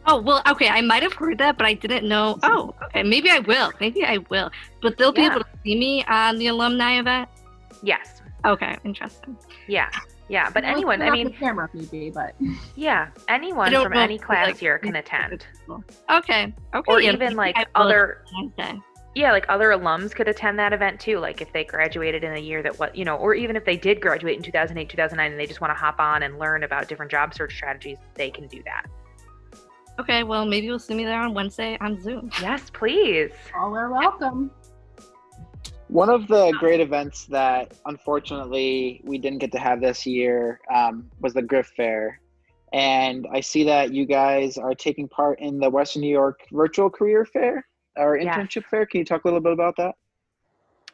Oh 0.07 0.21
well, 0.21 0.41
okay. 0.47 0.69
I 0.69 0.81
might 0.81 1.03
have 1.03 1.13
heard 1.13 1.37
that, 1.39 1.57
but 1.57 1.65
I 1.65 1.73
didn't 1.73 2.07
know. 2.07 2.37
Oh, 2.43 2.73
okay. 2.85 3.03
Maybe 3.03 3.29
I 3.29 3.39
will. 3.39 3.71
Maybe 3.79 4.03
I 4.03 4.19
will. 4.29 4.51
But 4.81 4.97
they'll 4.97 5.11
be 5.11 5.25
able 5.25 5.39
to 5.39 5.45
see 5.63 5.75
me 5.75 6.03
on 6.05 6.37
the 6.37 6.47
alumni 6.47 6.99
event. 6.99 7.29
Yes. 7.81 8.21
Okay. 8.45 8.77
Interesting. 8.83 9.37
Yeah. 9.67 9.89
Yeah, 10.27 10.49
but 10.49 10.63
anyone, 10.63 11.01
I 11.03 11.11
mean, 11.11 11.31
camera 11.33 11.69
maybe, 11.73 12.09
but 12.09 12.33
yeah, 12.75 13.09
anyone 13.27 13.71
from 13.71 13.93
any 13.93 14.17
class 14.17 14.47
like, 14.47 14.57
here 14.57 14.79
can 14.79 14.95
attend. 14.95 15.45
Okay, 16.09 16.51
okay. 16.73 16.91
Or 16.91 16.99
yeah, 16.99 17.13
even 17.13 17.35
like 17.35 17.55
other. 17.75 18.25
yeah, 19.13 19.31
like 19.31 19.45
other 19.49 19.69
alums 19.69 20.15
could 20.15 20.27
attend 20.27 20.57
that 20.57 20.73
event 20.73 20.99
too. 20.99 21.19
Like 21.19 21.41
if 21.41 21.53
they 21.53 21.63
graduated 21.63 22.23
in 22.23 22.33
a 22.33 22.39
year 22.39 22.63
that 22.63 22.79
what 22.79 22.95
you 22.95 23.05
know, 23.05 23.17
or 23.17 23.35
even 23.35 23.55
if 23.55 23.65
they 23.65 23.77
did 23.77 24.01
graduate 24.01 24.35
in 24.37 24.41
2008, 24.41 24.89
2009, 24.89 25.31
and 25.31 25.39
they 25.39 25.45
just 25.45 25.61
want 25.61 25.69
to 25.69 25.75
hop 25.75 25.99
on 25.99 26.23
and 26.23 26.39
learn 26.39 26.63
about 26.63 26.87
different 26.87 27.11
job 27.11 27.35
search 27.35 27.53
strategies, 27.53 27.97
they 28.15 28.31
can 28.31 28.47
do 28.47 28.63
that. 28.63 28.85
Okay, 29.99 30.23
well 30.23 30.45
maybe 30.45 30.67
you'll 30.67 30.79
see 30.79 30.93
me 30.93 31.05
there 31.05 31.21
on 31.21 31.33
Wednesday 31.33 31.77
on 31.79 32.01
Zoom. 32.01 32.29
Yes, 32.41 32.69
please. 32.69 33.31
All 33.55 33.75
are 33.75 33.91
welcome. 33.91 34.51
One 35.87 36.09
of 36.09 36.27
the 36.27 36.51
great 36.59 36.79
events 36.79 37.25
that 37.27 37.73
unfortunately 37.85 39.01
we 39.03 39.17
didn't 39.17 39.37
get 39.39 39.51
to 39.51 39.59
have 39.59 39.81
this 39.81 40.05
year 40.05 40.59
um, 40.73 41.09
was 41.21 41.33
the 41.33 41.41
Griff 41.41 41.71
Fair. 41.77 42.19
And 42.73 43.27
I 43.31 43.39
see 43.39 43.63
that 43.65 43.93
you 43.93 44.05
guys 44.05 44.57
are 44.57 44.73
taking 44.73 45.07
part 45.07 45.39
in 45.39 45.59
the 45.59 45.69
Western 45.69 46.01
New 46.01 46.09
York 46.09 46.41
Virtual 46.51 46.89
Career 46.89 47.23
Fair 47.23 47.65
or 47.95 48.17
internship 48.17 48.55
Yes. 48.55 48.65
fair. 48.69 48.85
Can 48.85 48.99
you 48.99 49.05
talk 49.05 49.23
a 49.23 49.27
little 49.27 49.39
bit 49.39 49.53
about 49.53 49.77
that? 49.77 49.95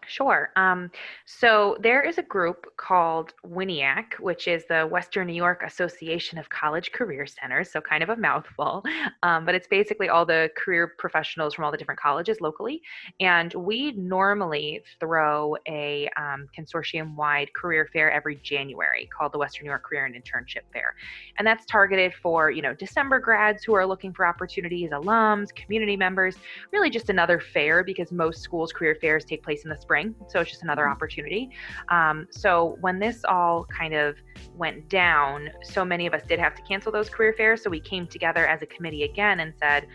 Sure. 0.08 0.52
Um, 0.56 0.90
so 1.26 1.78
there 1.80 2.02
is 2.02 2.18
a 2.18 2.24
group 2.24 2.66
called 2.76 3.34
WINIAC, 3.46 4.20
which 4.20 4.48
is 4.48 4.66
the 4.68 4.88
Western 4.88 5.28
New 5.28 5.34
York 5.34 5.62
Association 5.66 6.40
of 6.40 6.50
College 6.50 6.92
Career 6.92 7.28
Centers. 7.28 7.72
So 7.72 7.82
kind 7.82 8.02
of 8.02 8.10
a 8.10 8.16
mouthful, 8.16 8.84
um, 9.24 9.46
but 9.46 9.54
it's 9.54 9.68
basically 9.68 10.10
all 10.10 10.26
the 10.26 10.50
career 10.58 10.96
professionals 10.98 11.54
from 11.54 11.66
all 11.66 11.72
the 11.72 11.78
different 11.78 12.00
colleges 12.00 12.42
locally. 12.42 12.82
And 13.20 13.54
we 13.54 13.92
normally 13.92 14.82
throw 15.00 15.56
a 15.68 16.10
um, 16.18 16.48
consortium-wide 16.58 17.54
career 17.54 17.88
fair 17.94 18.12
every 18.12 18.38
January 18.38 19.08
called 19.16 19.32
the 19.34 19.38
Western 19.38 19.66
New 19.66 19.70
York 19.70 19.84
Career 19.84 20.06
and 20.06 20.16
Internship 20.16 20.64
Fair, 20.74 20.96
and 21.38 21.46
that's 21.48 21.66
targeted 21.66 22.14
for 22.22 22.50
you 22.50 22.64
know 22.64 22.74
December 22.74 23.20
grads 23.20 23.64
who 23.64 23.76
are 23.76 23.86
looking 23.86 24.14
for 24.14 24.26
opportunities, 24.26 24.90
alums, 24.90 25.54
community 25.54 25.96
members, 25.96 26.38
really 26.72 26.90
just 26.90 27.10
another 27.10 27.40
fair 27.40 27.84
because 27.84 28.12
most 28.12 28.42
schools' 28.42 28.74
career 28.74 28.96
fairs 29.00 29.24
take 29.24 29.44
place 29.44 29.64
in 29.64 29.70
the 29.70 29.78
spring. 29.78 29.91
So 30.28 30.40
it's 30.40 30.52
just 30.52 30.64
another 30.64 30.88
opportunity. 30.88 31.50
Um, 31.90 32.28
so 32.30 32.78
when 32.82 33.00
this 33.00 33.24
all 33.28 33.66
kind 33.66 33.94
of 33.94 34.16
went 34.56 34.90
down, 34.90 35.50
so 35.64 35.84
many 35.84 36.08
of 36.08 36.14
us 36.14 36.24
did 36.28 36.40
have 36.40 36.56
to 36.56 36.62
cancel 36.62 36.92
those 36.92 37.10
career 37.10 37.34
fairs. 37.34 37.64
So 37.64 37.70
we 37.70 37.80
came 37.80 38.08
together 38.08 38.48
as 38.48 38.62
a 38.62 38.66
committee 38.66 39.04
again 39.04 39.42
and 39.42 39.54
said, 39.60 39.88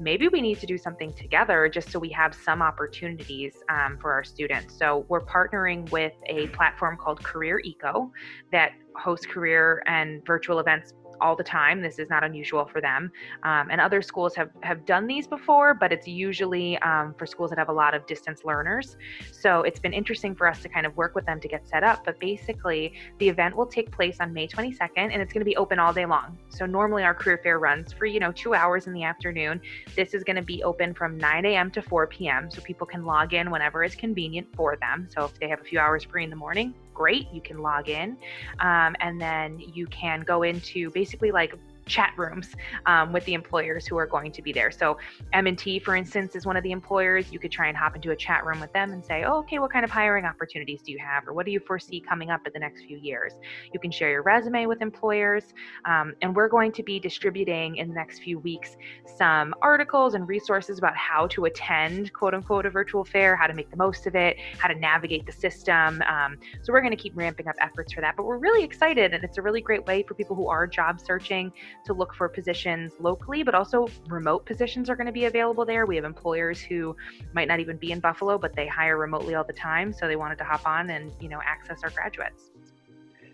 maybe 0.00 0.28
we 0.28 0.40
need 0.40 0.58
to 0.60 0.66
do 0.66 0.78
something 0.78 1.12
together 1.12 1.68
just 1.68 1.90
so 1.90 1.98
we 1.98 2.10
have 2.10 2.34
some 2.34 2.62
opportunities 2.62 3.54
um, 3.68 3.98
for 4.00 4.12
our 4.12 4.24
students. 4.24 4.76
So 4.76 5.06
we're 5.08 5.24
partnering 5.24 5.90
with 5.90 6.12
a 6.26 6.48
platform 6.48 6.96
called 6.96 7.22
CareerEco 7.22 8.10
that 8.50 8.72
hosts 8.96 9.26
career 9.26 9.82
and 9.86 10.24
virtual 10.26 10.58
events 10.58 10.94
all 11.20 11.36
the 11.36 11.44
time. 11.44 11.82
This 11.82 11.98
is 11.98 12.08
not 12.08 12.24
unusual 12.24 12.64
for 12.64 12.80
them. 12.80 13.10
Um, 13.42 13.68
and 13.70 13.80
other 13.80 14.02
schools 14.02 14.34
have, 14.36 14.50
have 14.62 14.84
done 14.86 15.06
these 15.06 15.26
before, 15.26 15.74
but 15.74 15.92
it's 15.92 16.06
usually 16.06 16.78
um, 16.78 17.14
for 17.18 17.26
schools 17.26 17.50
that 17.50 17.58
have 17.58 17.68
a 17.68 17.72
lot 17.72 17.94
of 17.94 18.06
distance 18.06 18.44
learners. 18.44 18.96
So 19.30 19.62
it's 19.62 19.78
been 19.78 19.92
interesting 19.92 20.34
for 20.34 20.46
us 20.46 20.60
to 20.62 20.68
kind 20.68 20.86
of 20.86 20.96
work 20.96 21.14
with 21.14 21.26
them 21.26 21.40
to 21.40 21.48
get 21.48 21.66
set 21.68 21.84
up. 21.84 22.04
But 22.04 22.18
basically, 22.20 22.94
the 23.18 23.28
event 23.28 23.56
will 23.56 23.66
take 23.66 23.90
place 23.90 24.18
on 24.20 24.32
May 24.32 24.46
22nd 24.46 24.90
and 24.96 25.22
it's 25.22 25.32
going 25.32 25.40
to 25.40 25.44
be 25.44 25.56
open 25.56 25.78
all 25.78 25.92
day 25.92 26.06
long. 26.06 26.38
So 26.48 26.66
normally 26.66 27.02
our 27.02 27.14
career 27.14 27.40
fair 27.42 27.58
runs 27.58 27.92
for, 27.92 28.06
you 28.06 28.20
know, 28.20 28.32
two 28.32 28.54
hours 28.54 28.86
in 28.86 28.92
the 28.92 29.04
afternoon. 29.04 29.60
This 29.96 30.14
is 30.14 30.24
going 30.24 30.36
to 30.36 30.42
be 30.42 30.62
open 30.62 30.94
from 30.94 31.16
9 31.18 31.46
a.m. 31.46 31.70
to 31.72 31.82
4 31.82 32.06
p.m. 32.06 32.50
So 32.50 32.60
people 32.62 32.86
can 32.86 33.04
log 33.04 33.34
in 33.34 33.50
whenever 33.50 33.84
is 33.84 33.94
convenient 33.94 34.48
for 34.54 34.76
them. 34.76 35.08
So 35.10 35.24
if 35.24 35.38
they 35.38 35.48
have 35.48 35.60
a 35.60 35.64
few 35.64 35.78
hours 35.78 36.04
free 36.04 36.24
in 36.24 36.30
the 36.30 36.36
morning, 36.36 36.74
great, 36.94 37.28
you 37.32 37.40
can 37.40 37.58
log 37.58 37.88
in. 37.88 38.16
Um, 38.60 38.94
and 39.00 39.20
then 39.20 39.58
you 39.58 39.86
can 39.86 40.22
go 40.22 40.42
into 40.42 40.90
basically 40.90 41.30
like 41.30 41.54
chat 41.86 42.12
rooms 42.16 42.54
um, 42.86 43.12
with 43.12 43.24
the 43.24 43.34
employers 43.34 43.86
who 43.86 43.96
are 43.96 44.06
going 44.06 44.32
to 44.32 44.42
be 44.42 44.52
there. 44.52 44.70
So 44.70 44.98
M&T, 45.32 45.78
for 45.80 45.96
instance, 45.96 46.36
is 46.36 46.46
one 46.46 46.56
of 46.56 46.62
the 46.62 46.72
employers. 46.72 47.32
You 47.32 47.38
could 47.38 47.50
try 47.50 47.68
and 47.68 47.76
hop 47.76 47.96
into 47.96 48.10
a 48.10 48.16
chat 48.16 48.44
room 48.44 48.60
with 48.60 48.72
them 48.72 48.92
and 48.92 49.04
say, 49.04 49.24
oh, 49.24 49.38
okay, 49.38 49.58
what 49.58 49.72
kind 49.72 49.84
of 49.84 49.90
hiring 49.90 50.24
opportunities 50.24 50.82
do 50.82 50.92
you 50.92 50.98
have? 50.98 51.26
Or 51.26 51.32
what 51.32 51.46
do 51.46 51.52
you 51.52 51.60
foresee 51.60 52.00
coming 52.00 52.30
up 52.30 52.46
in 52.46 52.52
the 52.52 52.60
next 52.60 52.84
few 52.84 52.98
years? 52.98 53.32
You 53.72 53.80
can 53.80 53.90
share 53.90 54.10
your 54.10 54.22
resume 54.22 54.66
with 54.66 54.82
employers. 54.82 55.44
Um, 55.84 56.14
and 56.22 56.34
we're 56.34 56.48
going 56.48 56.72
to 56.72 56.82
be 56.82 56.98
distributing 56.98 57.76
in 57.76 57.88
the 57.88 57.94
next 57.94 58.20
few 58.20 58.38
weeks 58.38 58.76
some 59.16 59.54
articles 59.62 60.14
and 60.14 60.26
resources 60.28 60.78
about 60.78 60.96
how 60.96 61.26
to 61.28 61.44
attend, 61.46 62.12
quote 62.12 62.34
unquote, 62.34 62.66
a 62.66 62.70
virtual 62.70 63.04
fair, 63.04 63.36
how 63.36 63.46
to 63.46 63.54
make 63.54 63.70
the 63.70 63.76
most 63.76 64.06
of 64.06 64.14
it, 64.14 64.36
how 64.58 64.68
to 64.68 64.74
navigate 64.74 65.26
the 65.26 65.32
system. 65.32 66.02
Um, 66.02 66.38
so 66.62 66.72
we're 66.72 66.80
going 66.80 66.96
to 66.96 67.02
keep 67.02 67.16
ramping 67.16 67.48
up 67.48 67.56
efforts 67.60 67.92
for 67.92 68.00
that. 68.00 68.16
But 68.16 68.24
we're 68.24 68.38
really 68.38 68.64
excited, 68.64 69.14
and 69.14 69.24
it's 69.24 69.38
a 69.38 69.42
really 69.42 69.60
great 69.60 69.84
way 69.86 70.02
for 70.02 70.14
people 70.14 70.36
who 70.36 70.48
are 70.48 70.66
job 70.66 71.00
searching 71.00 71.52
to 71.84 71.92
look 71.92 72.14
for 72.14 72.28
positions 72.28 72.92
locally, 73.00 73.42
but 73.42 73.54
also 73.54 73.88
remote 74.08 74.46
positions 74.46 74.88
are 74.88 74.96
going 74.96 75.06
to 75.06 75.12
be 75.12 75.24
available 75.24 75.64
there. 75.64 75.86
We 75.86 75.96
have 75.96 76.04
employers 76.04 76.60
who 76.60 76.96
might 77.32 77.48
not 77.48 77.60
even 77.60 77.76
be 77.76 77.92
in 77.92 78.00
Buffalo, 78.00 78.38
but 78.38 78.54
they 78.54 78.66
hire 78.66 78.98
remotely 78.98 79.34
all 79.34 79.44
the 79.44 79.52
time, 79.52 79.92
so 79.92 80.06
they 80.06 80.16
wanted 80.16 80.38
to 80.38 80.44
hop 80.44 80.66
on 80.66 80.90
and 80.90 81.12
you 81.20 81.28
know 81.28 81.40
access 81.44 81.82
our 81.82 81.90
graduates. 81.90 82.51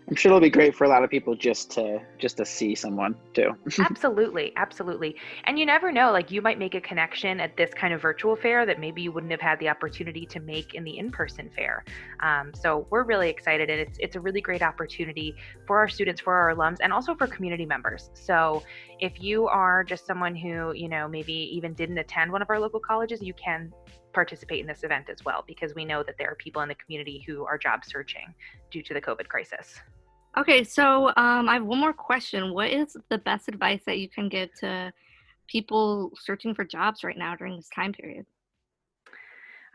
I'm 0.09 0.15
sure 0.15 0.31
it'll 0.31 0.41
be 0.41 0.49
great 0.49 0.73
for 0.73 0.85
a 0.85 0.89
lot 0.89 1.03
of 1.03 1.11
people 1.11 1.35
just 1.35 1.69
to 1.71 2.01
just 2.17 2.37
to 2.37 2.45
see 2.45 2.73
someone 2.73 3.15
too. 3.35 3.51
absolutely, 3.79 4.51
absolutely. 4.55 5.15
And 5.43 5.59
you 5.59 5.67
never 5.67 5.91
know, 5.91 6.11
like 6.11 6.31
you 6.31 6.41
might 6.41 6.57
make 6.57 6.73
a 6.73 6.81
connection 6.81 7.39
at 7.39 7.55
this 7.57 7.71
kind 7.75 7.93
of 7.93 8.01
virtual 8.01 8.35
fair 8.35 8.65
that 8.65 8.79
maybe 8.79 9.03
you 9.03 9.11
wouldn't 9.11 9.31
have 9.31 9.39
had 9.39 9.59
the 9.59 9.69
opportunity 9.69 10.25
to 10.25 10.39
make 10.39 10.73
in 10.73 10.83
the 10.83 10.97
in-person 10.97 11.51
fair. 11.55 11.83
Um, 12.21 12.51
so 12.55 12.87
we're 12.89 13.03
really 13.03 13.29
excited, 13.29 13.69
and 13.69 13.79
it's 13.79 13.99
it's 13.99 14.15
a 14.15 14.19
really 14.19 14.41
great 14.41 14.63
opportunity 14.63 15.35
for 15.67 15.77
our 15.77 15.87
students, 15.87 16.21
for 16.21 16.33
our 16.33 16.55
alums, 16.55 16.77
and 16.81 16.91
also 16.91 17.13
for 17.13 17.27
community 17.27 17.67
members. 17.67 18.09
So 18.15 18.63
if 18.99 19.21
you 19.21 19.47
are 19.47 19.83
just 19.83 20.07
someone 20.07 20.35
who 20.35 20.73
you 20.73 20.89
know 20.89 21.07
maybe 21.07 21.33
even 21.33 21.73
didn't 21.73 21.99
attend 21.99 22.31
one 22.31 22.41
of 22.41 22.49
our 22.49 22.59
local 22.59 22.79
colleges, 22.79 23.21
you 23.21 23.35
can 23.35 23.71
participate 24.11 24.59
in 24.59 24.65
this 24.65 24.83
event 24.83 25.07
as 25.07 25.23
well 25.23 25.43
because 25.45 25.75
we 25.75 25.85
know 25.85 26.01
that 26.01 26.17
there 26.17 26.31
are 26.31 26.35
people 26.35 26.63
in 26.63 26.67
the 26.67 26.75
community 26.75 27.23
who 27.27 27.45
are 27.45 27.59
job 27.59 27.85
searching 27.85 28.33
due 28.71 28.81
to 28.81 28.95
the 28.95 29.01
COVID 29.01 29.27
crisis. 29.27 29.79
Okay, 30.37 30.63
so 30.63 31.07
um, 31.17 31.49
I 31.49 31.55
have 31.55 31.65
one 31.65 31.79
more 31.79 31.93
question. 31.93 32.53
What 32.53 32.69
is 32.69 32.95
the 33.09 33.17
best 33.17 33.47
advice 33.47 33.81
that 33.85 33.97
you 33.97 34.07
can 34.07 34.29
give 34.29 34.53
to 34.59 34.93
people 35.47 36.11
searching 36.19 36.53
for 36.53 36.63
jobs 36.63 37.03
right 37.03 37.17
now 37.17 37.35
during 37.35 37.55
this 37.55 37.69
time 37.69 37.93
period? 37.93 38.25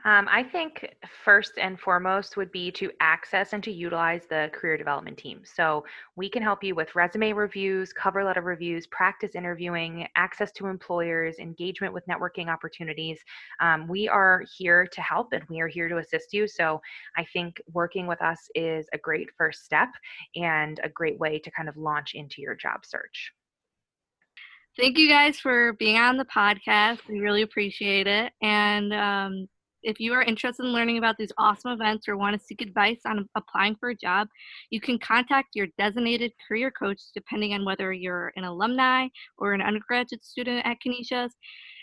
Um, 0.06 0.28
I 0.30 0.42
think 0.42 0.94
first 1.24 1.52
and 1.56 1.80
foremost 1.80 2.36
would 2.36 2.52
be 2.52 2.70
to 2.72 2.90
access 3.00 3.54
and 3.54 3.64
to 3.64 3.72
utilize 3.72 4.26
the 4.28 4.50
career 4.52 4.76
development 4.76 5.16
team. 5.16 5.40
So 5.44 5.86
we 6.14 6.28
can 6.28 6.42
help 6.42 6.62
you 6.62 6.74
with 6.74 6.94
resume 6.94 7.32
reviews, 7.32 7.90
cover 7.94 8.22
letter 8.22 8.42
reviews, 8.42 8.86
practice 8.88 9.34
interviewing, 9.34 10.06
access 10.14 10.52
to 10.52 10.66
employers, 10.66 11.38
engagement 11.38 11.94
with 11.94 12.06
networking 12.06 12.48
opportunities. 12.48 13.18
Um, 13.60 13.88
we 13.88 14.06
are 14.06 14.44
here 14.58 14.86
to 14.86 15.00
help 15.00 15.32
and 15.32 15.42
we 15.48 15.60
are 15.60 15.68
here 15.68 15.88
to 15.88 15.96
assist 15.96 16.34
you. 16.34 16.46
So 16.46 16.82
I 17.16 17.24
think 17.32 17.62
working 17.72 18.06
with 18.06 18.20
us 18.20 18.50
is 18.54 18.86
a 18.92 18.98
great 18.98 19.30
first 19.38 19.64
step 19.64 19.88
and 20.36 20.80
a 20.84 20.90
great 20.90 21.18
way 21.18 21.38
to 21.38 21.50
kind 21.50 21.68
of 21.68 21.78
launch 21.78 22.12
into 22.12 22.42
your 22.42 22.54
job 22.54 22.84
search. 22.84 23.32
Thank 24.76 24.98
you 24.98 25.08
guys 25.08 25.38
for 25.38 25.72
being 25.74 25.96
on 25.96 26.18
the 26.18 26.24
podcast. 26.24 26.98
We 27.08 27.20
really 27.20 27.42
appreciate 27.42 28.08
it. 28.08 28.32
And 28.42 28.92
um, 28.92 29.48
if 29.84 30.00
you 30.00 30.12
are 30.14 30.22
interested 30.22 30.64
in 30.64 30.72
learning 30.72 30.98
about 30.98 31.16
these 31.18 31.32
awesome 31.38 31.72
events 31.72 32.08
or 32.08 32.16
want 32.16 32.38
to 32.38 32.44
seek 32.44 32.62
advice 32.62 33.00
on 33.06 33.28
applying 33.36 33.76
for 33.76 33.90
a 33.90 33.96
job, 33.96 34.28
you 34.70 34.80
can 34.80 34.98
contact 34.98 35.48
your 35.54 35.68
designated 35.78 36.32
career 36.48 36.70
coach 36.70 37.00
depending 37.14 37.52
on 37.52 37.64
whether 37.64 37.92
you're 37.92 38.32
an 38.36 38.44
alumni 38.44 39.06
or 39.38 39.52
an 39.52 39.62
undergraduate 39.62 40.24
student 40.24 40.64
at 40.66 40.78
Canisius. 40.84 41.32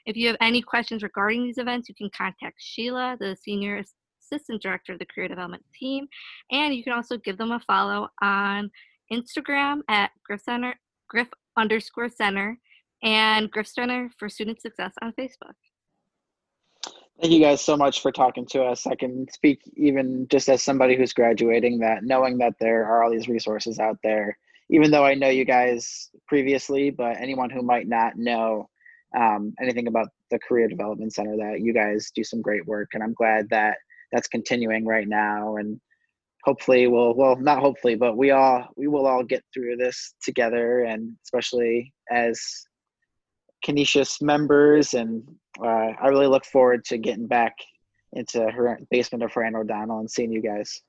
If 0.06 0.18
you 0.18 0.28
have 0.28 0.38
any 0.42 0.62
questions 0.62 1.04
regarding 1.04 1.44
these 1.44 1.60
events, 1.60 1.88
you 1.88 1.96
can 1.96 2.10
contact 2.10 2.56
Sheila, 2.58 3.18
the 3.20 3.38
Senior 3.40 3.84
Assistant 4.20 4.62
Director 4.62 4.94
of 4.94 5.00
the 5.00 5.06
Career 5.06 5.28
Development 5.28 5.64
Team, 5.74 6.08
and 6.52 6.74
you 6.74 6.84
can 6.84 6.94
also 6.94 7.18
give 7.18 7.38
them 7.38 7.52
a 7.52 7.60
follow 7.60 8.10
on 8.22 8.72
Instagram 9.14 9.82
at 9.90 10.12
Griff 10.26 10.42
Center, 10.42 10.76
Griff 11.08 11.28
underscore 11.56 12.10
Center, 12.10 12.58
and 13.04 13.52
Griff 13.52 13.68
Center 13.68 14.10
for 14.18 14.30
Student 14.30 14.62
Success 14.62 14.94
on 15.02 15.14
Facebook. 15.14 15.54
Thank 17.22 17.34
you 17.34 17.40
guys 17.40 17.62
so 17.62 17.78
much 17.78 18.02
for 18.02 18.12
talking 18.12 18.48
to 18.48 18.64
us. 18.64 18.88
I 18.88 18.96
can 18.96 19.28
speak 19.32 19.62
even 19.76 20.28
just 20.28 20.50
as 20.50 20.64
somebody 20.64 20.98
who's 20.98 21.14
graduating 21.14 21.78
that 21.80 22.04
knowing 22.04 22.40
that 22.40 22.56
there 22.60 22.84
are 22.84 23.04
all 23.04 23.12
these 23.12 23.28
resources 23.28 23.78
out 23.78 24.00
there, 24.04 24.40
even 24.72 24.90
though 24.90 25.06
I 25.06 25.14
know 25.14 25.30
you 25.30 25.46
guys 25.46 26.10
previously, 26.28 26.90
but 26.90 27.18
anyone 27.18 27.52
who 27.52 27.62
might 27.62 27.88
not 27.88 28.18
know 28.18 28.70
um, 29.16 29.54
anything 29.62 29.86
about 29.86 30.08
the 30.32 30.40
Career 30.40 30.68
Development 30.68 31.14
Center, 31.14 31.38
that 31.38 31.62
you 31.62 31.76
guys 31.76 32.10
do 32.16 32.24
some 32.24 32.42
great 32.42 32.66
work. 32.66 32.90
And 32.96 33.04
I'm 33.04 33.14
glad 33.14 33.50
that 33.52 33.78
that's 34.12 34.28
continuing 34.28 34.88
right 34.88 35.08
now. 35.08 35.58
And 35.58 35.80
hopefully 36.44 36.88
we'll, 36.88 37.14
well, 37.14 37.36
not 37.36 37.60
hopefully, 37.60 37.94
but 37.94 38.18
we 38.18 38.32
all, 38.32 38.68
we 38.76 38.88
will 38.88 39.06
all 39.06 39.24
get 39.24 39.44
through 39.54 39.76
this 39.76 40.16
together. 40.24 40.86
And 40.86 41.16
especially 41.24 41.94
as 42.10 42.66
Canisius 43.64 44.22
members, 44.22 44.94
and 44.94 45.24
uh, 45.64 45.66
I 46.02 46.08
really 46.08 46.28
look 46.28 46.46
forward 46.46 46.84
to 46.86 46.98
getting 46.98 47.28
back 47.28 47.54
into 48.14 48.50
her 48.50 48.80
basement 48.90 49.24
of 49.24 49.32
Fran 49.32 49.56
O'Donnell 49.56 50.00
and 50.00 50.10
seeing 50.10 50.32
you 50.32 50.42
guys. 50.42 50.82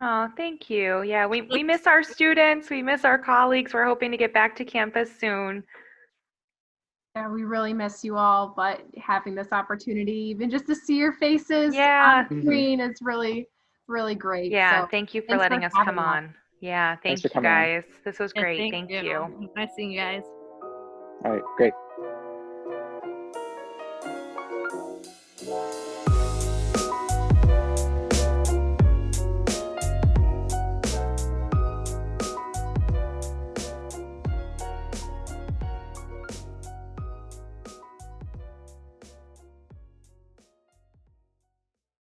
Oh, 0.00 0.28
thank 0.36 0.70
you. 0.70 1.02
Yeah, 1.02 1.26
we, 1.26 1.42
we 1.42 1.62
miss 1.62 1.86
our 1.86 2.02
students. 2.02 2.70
We 2.70 2.82
miss 2.82 3.04
our 3.04 3.18
colleagues. 3.18 3.74
We're 3.74 3.84
hoping 3.84 4.10
to 4.12 4.16
get 4.16 4.32
back 4.32 4.54
to 4.56 4.64
campus 4.64 5.10
soon. 5.18 5.64
Yeah, 7.16 7.28
we 7.28 7.42
really 7.42 7.72
miss 7.74 8.04
you 8.04 8.16
all, 8.16 8.52
but 8.56 8.82
having 8.96 9.34
this 9.34 9.48
opportunity, 9.50 10.12
even 10.12 10.50
just 10.50 10.66
to 10.66 10.74
see 10.76 10.96
your 10.96 11.12
faces 11.14 11.74
Yeah. 11.74 12.24
on 12.30 12.42
screen, 12.42 12.80
is 12.80 12.98
really, 13.02 13.48
really 13.88 14.14
great. 14.14 14.52
Yeah, 14.52 14.82
So, 14.82 14.88
thank 14.88 15.14
you 15.14 15.22
for 15.22 15.28
thanks 15.28 15.44
for 15.44 15.50
letting 15.50 15.64
us 15.64 15.72
come 15.72 15.98
us. 15.98 16.06
on. 16.06 16.34
Yeah, 16.60 16.92
thank 16.94 17.02
Thanks 17.02 17.22
for 17.22 17.28
you 17.28 17.32
coming 17.34 17.50
on. 17.50 17.56
guys. 17.56 17.84
This 18.04 18.18
was 18.20 18.32
Yeah, 18.36 18.42
great. 18.42 18.70
Thank, 18.70 18.90
you. 18.90 18.98
It 18.98 19.18
was 19.18 19.50
Nice 19.56 19.70
seeing 19.76 19.90
you 19.92 20.00
guys. 20.00 20.22
All 21.24 21.32
right, 21.32 21.42
great. 21.56 21.72